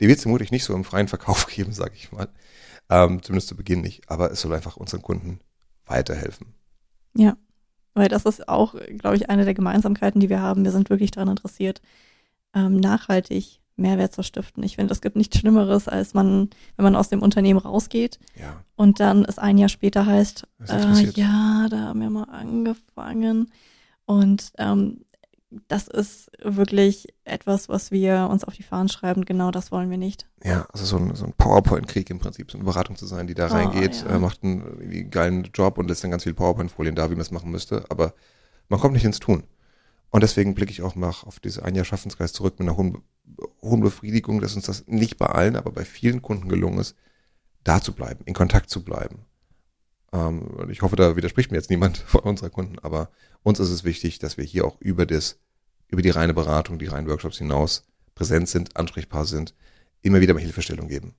Die 0.00 0.08
wird 0.08 0.18
es 0.18 0.22
vermutlich 0.22 0.50
nicht 0.50 0.64
so 0.64 0.74
im 0.74 0.84
freien 0.84 1.08
Verkauf 1.08 1.46
geben, 1.54 1.72
sage 1.72 1.94
ich 1.94 2.12
mal. 2.12 2.28
Ähm, 2.88 3.22
zumindest 3.22 3.48
zu 3.48 3.56
Beginn 3.56 3.80
nicht. 3.80 4.08
Aber 4.10 4.30
es 4.30 4.40
soll 4.40 4.54
einfach 4.54 4.76
unseren 4.76 5.02
Kunden 5.02 5.40
weiterhelfen. 5.86 6.54
Ja, 7.14 7.36
weil 7.94 8.08
das 8.08 8.24
ist 8.24 8.48
auch, 8.48 8.74
glaube 8.98 9.16
ich, 9.16 9.30
eine 9.30 9.44
der 9.44 9.54
Gemeinsamkeiten, 9.54 10.20
die 10.20 10.28
wir 10.28 10.40
haben. 10.40 10.64
Wir 10.64 10.72
sind 10.72 10.90
wirklich 10.90 11.10
daran 11.10 11.28
interessiert, 11.28 11.82
ähm, 12.54 12.76
nachhaltig 12.76 13.60
Mehrwert 13.76 14.12
zu 14.12 14.22
stiften. 14.22 14.62
Ich 14.62 14.76
finde, 14.76 14.92
es 14.92 15.00
gibt 15.00 15.16
nichts 15.16 15.38
Schlimmeres, 15.38 15.88
als 15.88 16.14
man, 16.14 16.50
wenn 16.76 16.84
man 16.84 16.96
aus 16.96 17.08
dem 17.08 17.22
Unternehmen 17.22 17.58
rausgeht 17.58 18.18
Ja, 18.38 18.62
und 18.76 19.00
dann 19.00 19.24
es 19.24 19.38
ein 19.38 19.58
Jahr 19.58 19.68
später 19.68 20.06
heißt, 20.06 20.46
äh, 20.68 21.04
ja, 21.10 21.68
da 21.70 21.78
haben 21.78 22.00
wir 22.00 22.10
mal 22.10 22.24
angefangen. 22.24 23.50
Und 24.04 24.52
ähm, 24.58 25.04
das 25.68 25.88
ist 25.88 26.30
wirklich 26.42 27.08
etwas, 27.24 27.68
was 27.68 27.90
wir 27.90 28.28
uns 28.30 28.44
auf 28.44 28.54
die 28.54 28.62
Fahnen 28.62 28.88
schreiben. 28.88 29.24
Genau 29.24 29.50
das 29.50 29.70
wollen 29.72 29.90
wir 29.90 29.98
nicht. 29.98 30.26
ja, 30.42 30.66
also 30.72 30.84
so 30.84 30.96
ein, 30.96 31.14
so 31.14 31.24
ein 31.26 31.32
PowerPoint-Krieg 31.34 32.08
im 32.10 32.18
Prinzip, 32.18 32.50
so 32.50 32.58
eine 32.58 32.64
Beratung 32.64 32.96
zu 32.96 33.06
sein, 33.06 33.26
die 33.26 33.34
da 33.34 33.46
Oh, 33.46 33.52
reingeht, 33.52 34.02
ja. 34.02 34.16
äh, 34.16 34.18
macht 34.18 34.42
einen 34.42 35.10
geilen 35.10 35.50
Job 35.54 35.78
und 35.78 35.88
lässt 35.88 36.02
dann 36.04 36.10
ganz 36.10 36.22
viele 36.22 36.34
PowerPoint-Folien 36.34 36.94
da, 36.94 37.10
wie 37.10 37.14
man 37.14 37.22
es 37.22 37.30
machen 37.30 37.50
müsste. 37.50 37.84
Aber 37.90 38.14
man 38.68 38.80
kommt 38.80 38.94
nicht 38.94 39.04
ins 39.04 39.18
Tun. 39.20 39.44
Und 40.10 40.22
deswegen 40.22 40.54
blicke 40.54 40.72
ich 40.72 40.82
auch 40.82 40.94
mal 40.94 41.08
auf 41.08 41.40
diese 41.40 41.64
ein 41.64 41.74
Jahr 41.74 41.84
Schaffensgeist 41.84 42.34
zurück 42.34 42.58
mit 42.58 42.68
einer 42.68 42.76
hohen, 42.76 43.02
hohen 43.62 43.80
Befriedigung, 43.80 44.40
dass 44.40 44.54
uns 44.56 44.66
das 44.66 44.86
nicht 44.86 45.16
bei 45.18 45.26
allen, 45.26 45.56
aber 45.56 45.70
bei 45.72 45.84
vielen 45.84 46.22
Kunden 46.22 46.48
gelungen 46.48 46.78
ist, 46.78 46.96
da 47.64 47.80
zu 47.80 47.92
bleiben, 47.92 48.24
in 48.26 48.34
Kontakt 48.34 48.68
zu 48.70 48.82
bleiben. 48.84 49.24
Ähm, 50.12 50.68
ich 50.70 50.82
hoffe, 50.82 50.96
da 50.96 51.16
widerspricht 51.16 51.50
mir 51.50 51.56
jetzt 51.56 51.70
niemand 51.70 51.98
von 52.06 52.20
unserer 52.22 52.50
Kunden, 52.50 52.78
aber 52.80 53.10
uns 53.42 53.60
ist 53.60 53.70
es 53.70 53.84
wichtig, 53.84 54.18
dass 54.18 54.36
wir 54.36 54.44
hier 54.44 54.64
auch 54.64 54.80
über 54.80 55.06
das, 55.06 55.38
über 55.88 56.02
die 56.02 56.10
reine 56.10 56.34
Beratung, 56.34 56.78
die 56.78 56.86
reinen 56.86 57.08
Workshops 57.08 57.38
hinaus 57.38 57.84
präsent 58.14 58.48
sind, 58.48 58.76
ansprechbar 58.76 59.24
sind, 59.24 59.54
immer 60.02 60.20
wieder 60.20 60.34
mal 60.34 60.40
Hilfestellung 60.40 60.88
geben. 60.88 61.14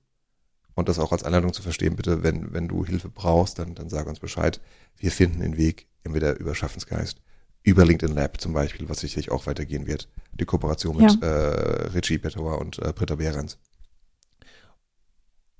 Und 0.74 0.88
das 0.88 0.98
auch 0.98 1.12
als 1.12 1.22
Einladung 1.22 1.52
zu 1.52 1.62
verstehen, 1.62 1.96
bitte, 1.96 2.22
wenn, 2.22 2.52
wenn 2.52 2.68
du 2.68 2.84
Hilfe 2.84 3.08
brauchst, 3.08 3.58
dann, 3.58 3.74
dann 3.74 3.88
sag 3.88 4.06
uns 4.06 4.18
Bescheid. 4.18 4.60
Wir 4.96 5.12
finden 5.12 5.40
den 5.40 5.56
Weg, 5.56 5.86
entweder 6.02 6.38
über 6.38 6.54
Schaffensgeist, 6.54 7.20
über 7.62 7.84
LinkedIn 7.84 8.14
Lab 8.14 8.40
zum 8.40 8.52
Beispiel, 8.52 8.88
was 8.88 9.00
sicherlich 9.00 9.30
auch 9.30 9.46
weitergehen 9.46 9.86
wird. 9.86 10.08
Die 10.32 10.44
Kooperation 10.44 10.96
mit 10.96 11.22
äh, 11.22 11.26
Richie 11.26 12.18
Petauer 12.18 12.58
und 12.58 12.80
äh, 12.80 12.92
Britta 12.92 13.14
Behrens. 13.14 13.58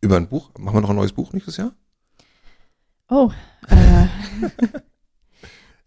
Über 0.01 0.17
ein 0.17 0.29
Buch, 0.29 0.51
machen 0.59 0.77
wir 0.77 0.81
noch 0.83 0.91
ein 0.91 0.97
neues 0.97 1.13
Buch 1.13 1.33
nächstes 1.33 1.57
Jahr? 1.57 1.75
Oh. 3.15 3.31
Äh. 3.69 4.09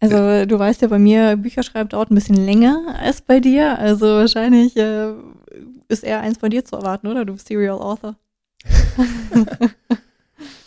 also 0.00 0.46
du 0.46 0.58
weißt 0.58 0.80
ja, 0.80 0.88
bei 0.88 0.98
mir 0.98 1.36
Bücher 1.36 1.62
schreiben 1.62 1.90
dauert 1.90 2.10
ein 2.10 2.14
bisschen 2.14 2.36
länger 2.36 2.96
als 2.98 3.20
bei 3.20 3.38
dir. 3.38 3.78
Also 3.78 4.06
wahrscheinlich 4.06 4.74
äh, 4.78 5.12
ist 5.88 6.04
eher 6.04 6.20
eins 6.20 6.38
von 6.38 6.48
dir 6.48 6.64
zu 6.64 6.76
erwarten, 6.76 7.06
oder? 7.06 7.26
Du 7.26 7.34
bist 7.34 7.48
Serial 7.48 7.78
Author. 7.78 8.16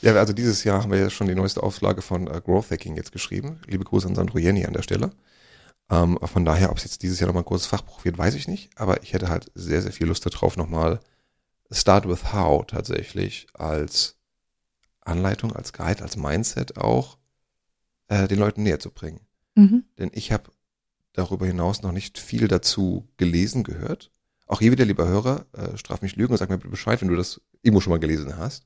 Ja, 0.01 0.15
also 0.15 0.33
dieses 0.33 0.63
Jahr 0.63 0.81
haben 0.81 0.91
wir 0.91 0.97
ja 0.97 1.11
schon 1.11 1.27
die 1.27 1.35
neueste 1.35 1.61
Auflage 1.61 2.01
von 2.01 2.25
äh, 2.25 2.41
Growth 2.43 2.71
Hacking 2.71 2.95
jetzt 2.95 3.11
geschrieben. 3.11 3.59
Liebe 3.67 3.83
Grüße 3.83 4.07
an 4.07 4.15
Sandro 4.15 4.39
Jenny 4.39 4.65
an 4.65 4.73
der 4.73 4.81
Stelle. 4.81 5.11
Ähm, 5.91 6.17
von 6.23 6.43
daher, 6.43 6.71
ob 6.71 6.77
es 6.77 6.85
jetzt 6.85 7.03
dieses 7.03 7.19
Jahr 7.19 7.27
nochmal 7.27 7.43
ein 7.43 7.45
großes 7.45 7.67
Fachbuch 7.67 8.03
wird, 8.03 8.17
weiß 8.17 8.33
ich 8.33 8.47
nicht. 8.47 8.71
Aber 8.75 9.03
ich 9.03 9.13
hätte 9.13 9.29
halt 9.29 9.51
sehr, 9.53 9.79
sehr 9.83 9.91
viel 9.91 10.07
Lust 10.07 10.25
darauf, 10.25 10.57
nochmal 10.57 11.01
Start 11.69 12.07
with 12.09 12.33
How 12.33 12.65
tatsächlich 12.65 13.45
als 13.53 14.17
Anleitung, 15.01 15.53
als 15.53 15.73
Guide, 15.73 16.01
als 16.03 16.15
Mindset 16.17 16.77
auch 16.77 17.17
äh, 18.07 18.27
den 18.27 18.39
Leuten 18.39 18.63
näher 18.63 18.79
zu 18.79 18.91
bringen. 18.91 19.21
Mhm. 19.55 19.83
Denn 19.97 20.11
ich 20.13 20.31
habe 20.31 20.51
darüber 21.13 21.45
hinaus 21.45 21.81
noch 21.81 21.91
nicht 21.91 22.17
viel 22.19 22.47
dazu 22.47 23.07
gelesen, 23.17 23.63
gehört. 23.63 24.11
Auch 24.47 24.59
hier 24.59 24.71
wieder, 24.71 24.85
lieber 24.85 25.07
Hörer, 25.07 25.45
äh, 25.53 25.77
straf 25.77 26.01
mich 26.01 26.15
Lügen 26.15 26.31
und 26.33 26.37
sag 26.37 26.49
mir 26.49 26.57
bitte 26.57 26.69
Bescheid, 26.69 27.01
wenn 27.01 27.07
du 27.07 27.15
das 27.15 27.41
irgendwo 27.61 27.81
schon 27.81 27.91
mal 27.91 27.99
gelesen 27.99 28.37
hast. 28.37 28.65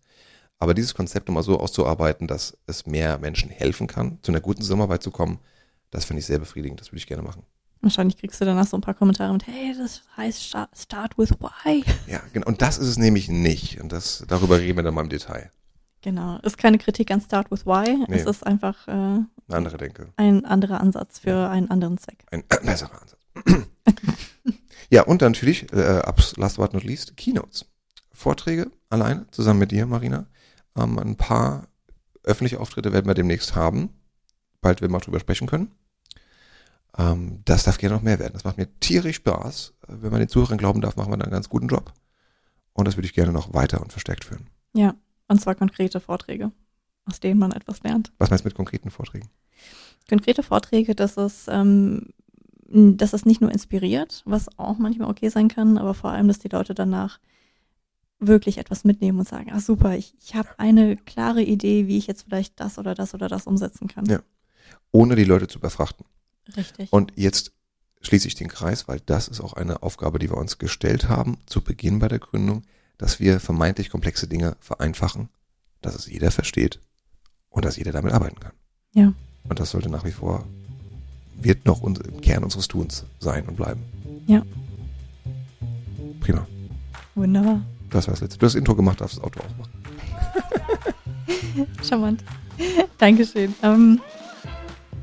Aber 0.57 0.73
dieses 0.73 0.93
Konzept 0.95 1.27
nochmal 1.27 1.43
so 1.43 1.59
auszuarbeiten, 1.59 2.27
dass 2.27 2.57
es 2.65 2.85
mehr 2.85 3.17
Menschen 3.19 3.49
helfen 3.49 3.87
kann, 3.87 4.19
zu 4.21 4.31
einer 4.31 4.41
guten 4.41 4.61
Zusammenarbeit 4.61 5.03
zu 5.03 5.11
kommen, 5.11 5.39
das 5.91 6.05
finde 6.05 6.21
ich 6.21 6.25
sehr 6.25 6.39
befriedigend. 6.39 6.79
Das 6.79 6.89
würde 6.89 6.97
ich 6.97 7.07
gerne 7.07 7.23
machen. 7.23 7.43
Wahrscheinlich 7.81 8.17
kriegst 8.17 8.41
du 8.41 8.45
danach 8.45 8.65
so 8.65 8.77
ein 8.77 8.81
paar 8.81 8.93
Kommentare 8.95 9.31
mit, 9.33 9.45
hey, 9.45 9.75
das 9.77 10.01
heißt 10.17 10.43
sta- 10.43 10.69
Start 10.73 11.17
with 11.17 11.31
Why. 11.39 11.83
Ja, 12.07 12.21
genau. 12.33 12.47
Und 12.47 12.61
das 12.61 12.77
ist 12.79 12.87
es 12.87 12.97
nämlich 12.97 13.27
nicht. 13.29 13.79
Und 13.79 13.91
das, 13.91 14.23
darüber 14.27 14.59
reden 14.59 14.77
wir 14.77 14.83
dann 14.83 14.93
mal 14.95 15.01
im 15.03 15.09
Detail. 15.09 15.51
Genau. 16.05 16.37
Ist 16.43 16.59
keine 16.59 16.77
Kritik 16.77 17.09
an 17.09 17.19
Start 17.19 17.49
with 17.49 17.65
Why. 17.65 18.05
Nee. 18.07 18.17
Es 18.19 18.27
ist 18.27 18.45
einfach 18.45 18.87
äh, 18.87 18.91
Eine 18.91 19.27
andere 19.49 19.77
Denke. 19.77 20.13
ein 20.17 20.45
anderer 20.45 20.79
Ansatz 20.79 21.17
für 21.17 21.49
einen 21.49 21.71
anderen 21.71 21.97
Zweck. 21.97 22.23
Ein 22.29 22.41
äh, 22.41 22.63
besserer 22.63 23.01
Ansatz. 23.01 23.17
ja, 24.91 25.01
und 25.01 25.23
dann 25.23 25.31
natürlich, 25.31 25.73
äh, 25.73 26.03
last 26.37 26.57
but 26.57 26.73
not 26.75 26.83
least, 26.83 27.17
Keynotes. 27.17 27.65
Vorträge 28.11 28.69
alleine, 28.91 29.25
zusammen 29.31 29.57
mit 29.57 29.71
dir, 29.71 29.87
Marina. 29.87 30.27
Ähm, 30.77 30.99
ein 30.99 31.15
paar 31.15 31.69
öffentliche 32.21 32.59
Auftritte 32.59 32.93
werden 32.93 33.07
wir 33.07 33.15
demnächst 33.15 33.55
haben. 33.55 33.89
Bald 34.61 34.81
werden 34.81 34.91
wir 34.91 34.97
auch 34.97 35.05
drüber 35.05 35.19
sprechen 35.19 35.47
können. 35.47 35.71
Ähm, 36.99 37.41
das 37.45 37.63
darf 37.63 37.79
gerne 37.79 37.95
noch 37.95 38.03
mehr 38.03 38.19
werden. 38.19 38.33
Das 38.33 38.43
macht 38.43 38.59
mir 38.59 38.69
tierisch 38.79 39.15
Spaß. 39.15 39.73
Wenn 39.87 40.11
man 40.11 40.19
den 40.19 40.29
Zuhörern 40.29 40.59
glauben 40.59 40.81
darf, 40.81 40.97
machen 40.97 41.11
wir 41.11 41.17
da 41.17 41.23
einen 41.23 41.33
ganz 41.33 41.49
guten 41.49 41.67
Job. 41.67 41.91
Und 42.73 42.87
das 42.87 42.95
würde 42.95 43.07
ich 43.07 43.15
gerne 43.15 43.31
noch 43.31 43.55
weiter 43.55 43.81
und 43.81 43.91
verstärkt 43.91 44.25
führen. 44.25 44.51
Ja. 44.73 44.93
Und 45.27 45.41
zwar 45.41 45.55
konkrete 45.55 45.99
Vorträge. 45.99 46.51
aus 47.05 47.19
denen 47.19 47.39
man 47.39 47.51
etwas 47.51 47.83
lernt. 47.83 48.11
Was 48.17 48.29
meinst 48.29 48.45
du 48.45 48.47
mit 48.47 48.55
konkreten 48.55 48.89
Vorträgen? 48.89 49.29
Konkrete 50.09 50.43
Vorträge, 50.43 50.95
dass 50.95 51.17
es, 51.17 51.45
ähm, 51.47 52.09
dass 52.67 53.13
es 53.13 53.25
nicht 53.25 53.41
nur 53.41 53.51
inspiriert, 53.51 54.23
was 54.25 54.47
auch 54.57 54.77
manchmal 54.77 55.09
okay 55.09 55.29
sein 55.29 55.47
kann, 55.47 55.77
aber 55.77 55.93
vor 55.93 56.11
allem, 56.11 56.27
dass 56.27 56.39
die 56.39 56.47
Leute 56.47 56.73
danach 56.73 57.19
wirklich 58.19 58.57
etwas 58.57 58.83
mitnehmen 58.83 59.19
und 59.19 59.27
sagen, 59.27 59.51
ah 59.51 59.59
super, 59.59 59.95
ich, 59.95 60.15
ich 60.19 60.35
habe 60.35 60.49
eine 60.57 60.95
klare 60.95 61.43
Idee, 61.43 61.87
wie 61.87 61.97
ich 61.97 62.07
jetzt 62.07 62.23
vielleicht 62.23 62.59
das 62.59 62.79
oder 62.79 62.95
das 62.95 63.13
oder 63.13 63.27
das 63.27 63.45
umsetzen 63.45 63.87
kann. 63.87 64.05
Ja. 64.05 64.21
Ohne 64.91 65.15
die 65.15 65.25
Leute 65.25 65.47
zu 65.47 65.59
befrachten. 65.59 66.05
Richtig. 66.55 66.91
Und 66.91 67.11
jetzt 67.15 67.51
schließe 68.01 68.27
ich 68.27 68.35
den 68.35 68.47
Kreis, 68.47 68.87
weil 68.87 68.99
das 69.05 69.27
ist 69.27 69.41
auch 69.41 69.53
eine 69.53 69.83
Aufgabe, 69.83 70.19
die 70.19 70.29
wir 70.29 70.37
uns 70.37 70.57
gestellt 70.57 71.09
haben 71.09 71.37
zu 71.45 71.61
Beginn 71.61 71.99
bei 71.99 72.07
der 72.07 72.19
Gründung, 72.19 72.63
dass 72.97 73.19
wir 73.19 73.39
vermeintlich 73.39 73.89
komplexe 73.89 74.27
Dinge 74.27 74.55
vereinfachen, 74.59 75.29
dass 75.81 75.95
es 75.95 76.07
jeder 76.07 76.31
versteht 76.31 76.79
und 77.49 77.65
dass 77.65 77.77
jeder 77.77 77.91
damit 77.91 78.13
arbeiten 78.13 78.39
kann. 78.39 78.53
Ja. 78.93 79.13
Und 79.47 79.59
das 79.59 79.71
sollte 79.71 79.89
nach 79.89 80.05
wie 80.05 80.11
vor, 80.11 80.45
wird 81.35 81.65
noch 81.65 81.81
uns, 81.81 81.99
im 81.99 82.21
Kern 82.21 82.43
unseres 82.43 82.67
Tuns 82.67 83.05
sein 83.19 83.47
und 83.47 83.55
bleiben. 83.55 83.83
Ja. 84.25 84.43
Prima. 86.19 86.47
Wunderbar. 87.13 87.61
Das 87.89 88.07
war 88.07 88.13
das 88.13 88.21
letzte. 88.21 88.39
Du 88.39 88.45
hast 88.45 88.53
das 88.53 88.59
Intro 88.59 88.75
gemacht, 88.75 89.01
darfst 89.01 89.17
das 89.17 89.23
Auto 89.23 89.41
aufmachen. 89.41 89.71
Charmant. 91.83 92.23
Dankeschön. 92.97 93.53
Ähm, 93.61 93.99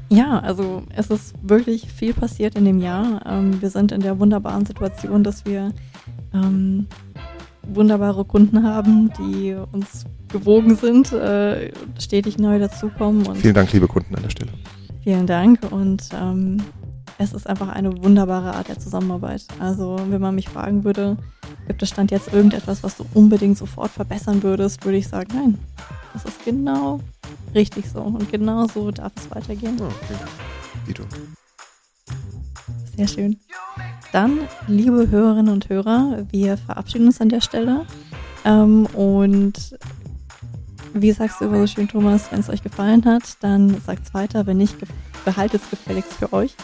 ja, 0.08 0.40
also 0.40 0.82
es 0.94 1.08
ist 1.08 1.34
wirklich 1.42 1.90
viel 1.90 2.12
passiert 2.12 2.54
in 2.54 2.64
dem 2.64 2.80
Jahr. 2.80 3.24
Ähm, 3.24 3.62
wir 3.62 3.70
sind 3.70 3.92
in 3.92 4.00
der 4.00 4.18
wunderbaren 4.18 4.66
Situation, 4.66 5.24
dass 5.24 5.46
wir 5.46 5.72
ähm, 6.34 6.86
wunderbare 7.74 8.24
Kunden 8.24 8.62
haben, 8.64 9.12
die 9.18 9.56
uns 9.72 10.04
gewogen 10.28 10.76
sind, 10.76 11.12
äh, 11.12 11.72
stetig 11.98 12.38
neu 12.38 12.58
dazukommen. 12.58 13.26
Und 13.26 13.36
Vielen 13.36 13.54
Dank, 13.54 13.72
liebe 13.72 13.88
Kunden 13.88 14.14
an 14.14 14.22
der 14.22 14.30
Stelle. 14.30 14.52
Vielen 15.02 15.26
Dank 15.26 15.60
und 15.70 16.08
ähm, 16.14 16.58
es 17.18 17.32
ist 17.32 17.46
einfach 17.46 17.68
eine 17.68 18.02
wunderbare 18.02 18.54
Art 18.54 18.68
der 18.68 18.78
Zusammenarbeit. 18.78 19.44
Also 19.58 19.98
wenn 20.08 20.20
man 20.20 20.34
mich 20.34 20.48
fragen 20.48 20.84
würde, 20.84 21.16
gibt 21.66 21.82
es 21.82 21.90
Stand 21.90 22.10
jetzt 22.10 22.32
irgendetwas, 22.32 22.82
was 22.82 22.96
du 22.96 23.06
unbedingt 23.14 23.58
sofort 23.58 23.90
verbessern 23.90 24.42
würdest, 24.42 24.84
würde 24.84 24.98
ich 24.98 25.08
sagen, 25.08 25.30
nein. 25.34 25.58
Das 26.12 26.24
ist 26.24 26.44
genau 26.44 27.00
richtig 27.54 27.88
so 27.88 28.00
und 28.00 28.30
genau 28.30 28.66
so 28.66 28.90
darf 28.90 29.12
es 29.16 29.30
weitergehen. 29.30 29.76
Oh, 29.80 29.88
Dank. 30.08 30.28
Dito. 30.86 31.04
Sehr 32.96 33.08
schön. 33.08 33.38
Dann, 34.12 34.40
liebe 34.68 35.08
Hörerinnen 35.10 35.52
und 35.52 35.68
Hörer, 35.70 36.26
wir 36.30 36.58
verabschieden 36.58 37.06
uns 37.06 37.20
an 37.20 37.30
der 37.30 37.40
Stelle. 37.40 37.86
Ähm, 38.44 38.86
und 38.94 39.74
wie 40.92 41.12
sagst 41.12 41.40
du 41.40 41.46
immer 41.46 41.58
so 41.60 41.66
schön, 41.66 41.88
Thomas, 41.88 42.30
wenn 42.30 42.40
es 42.40 42.50
euch 42.50 42.62
gefallen 42.62 43.04
hat, 43.06 43.22
dann 43.40 43.80
sagt 43.80 44.06
es 44.06 44.14
weiter. 44.14 44.46
Wenn 44.46 44.58
nicht, 44.58 44.76
behaltet 45.24 45.62
es 45.62 45.70
gefälligst 45.70 46.12
für 46.12 46.30
euch. 46.34 46.54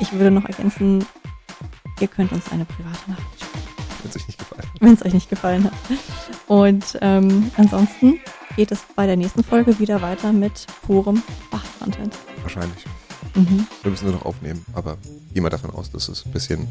Ich 0.00 0.12
würde 0.12 0.30
noch 0.30 0.44
ergänzen, 0.44 1.04
ihr 2.00 2.08
könnt 2.08 2.32
uns 2.32 2.50
eine 2.52 2.66
private 2.66 3.10
Nachricht 3.10 3.40
schreiben, 3.40 3.64
Wenn 4.00 4.12
es 4.12 4.16
euch 4.16 4.26
nicht 4.26 4.38
gefallen 4.38 4.64
hat. 4.64 4.80
wenn 4.80 4.92
es 4.94 5.04
euch 5.06 5.14
nicht 5.14 5.30
gefallen 5.30 5.64
hat. 5.64 5.72
Und 6.46 6.98
ähm, 7.00 7.50
ansonsten 7.56 8.20
geht 8.56 8.70
es 8.72 8.82
bei 8.96 9.06
der 9.06 9.16
nächsten 9.16 9.42
Folge 9.42 9.78
wieder 9.78 10.02
weiter 10.02 10.32
mit 10.32 10.66
purem 10.82 11.22
Fachcontent. 11.50 12.14
Wahrscheinlich. 12.42 12.84
Mhm. 13.34 13.66
Wir 13.82 13.90
müssen 13.90 14.04
nur 14.06 14.14
noch 14.14 14.24
aufnehmen, 14.24 14.64
aber 14.72 14.96
gehen 15.32 15.42
wir 15.42 15.50
davon 15.50 15.70
aus, 15.70 15.90
dass 15.90 16.08
es 16.08 16.26
ein 16.26 16.32
bisschen 16.32 16.66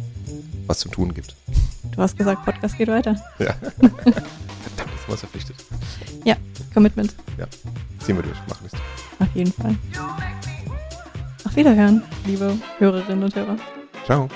was 0.67 0.79
zu 0.79 0.89
tun 0.89 1.13
gibt. 1.13 1.35
Du 1.91 2.01
hast 2.01 2.17
gesagt, 2.17 2.45
Podcast 2.45 2.77
geht 2.77 2.87
weiter. 2.87 3.15
Ja. 3.39 3.53
Verdammt, 3.79 3.97
jetzt 3.97 5.01
sind 5.01 5.07
wir 5.07 5.17
verpflichtet. 5.17 5.55
Commitment. 6.73 7.15
Ziehen 7.99 8.15
wir 8.15 8.23
durch, 8.23 8.37
machen 8.47 8.63
nichts. 8.63 8.77
Auf 9.19 9.35
jeden 9.35 9.51
Fall. 9.51 9.75
Auf 11.45 11.55
Wiederhören, 11.55 12.03
liebe 12.25 12.57
Hörerinnen 12.77 13.23
und 13.23 13.35
Hörer. 13.35 13.57
Ciao. 14.05 14.29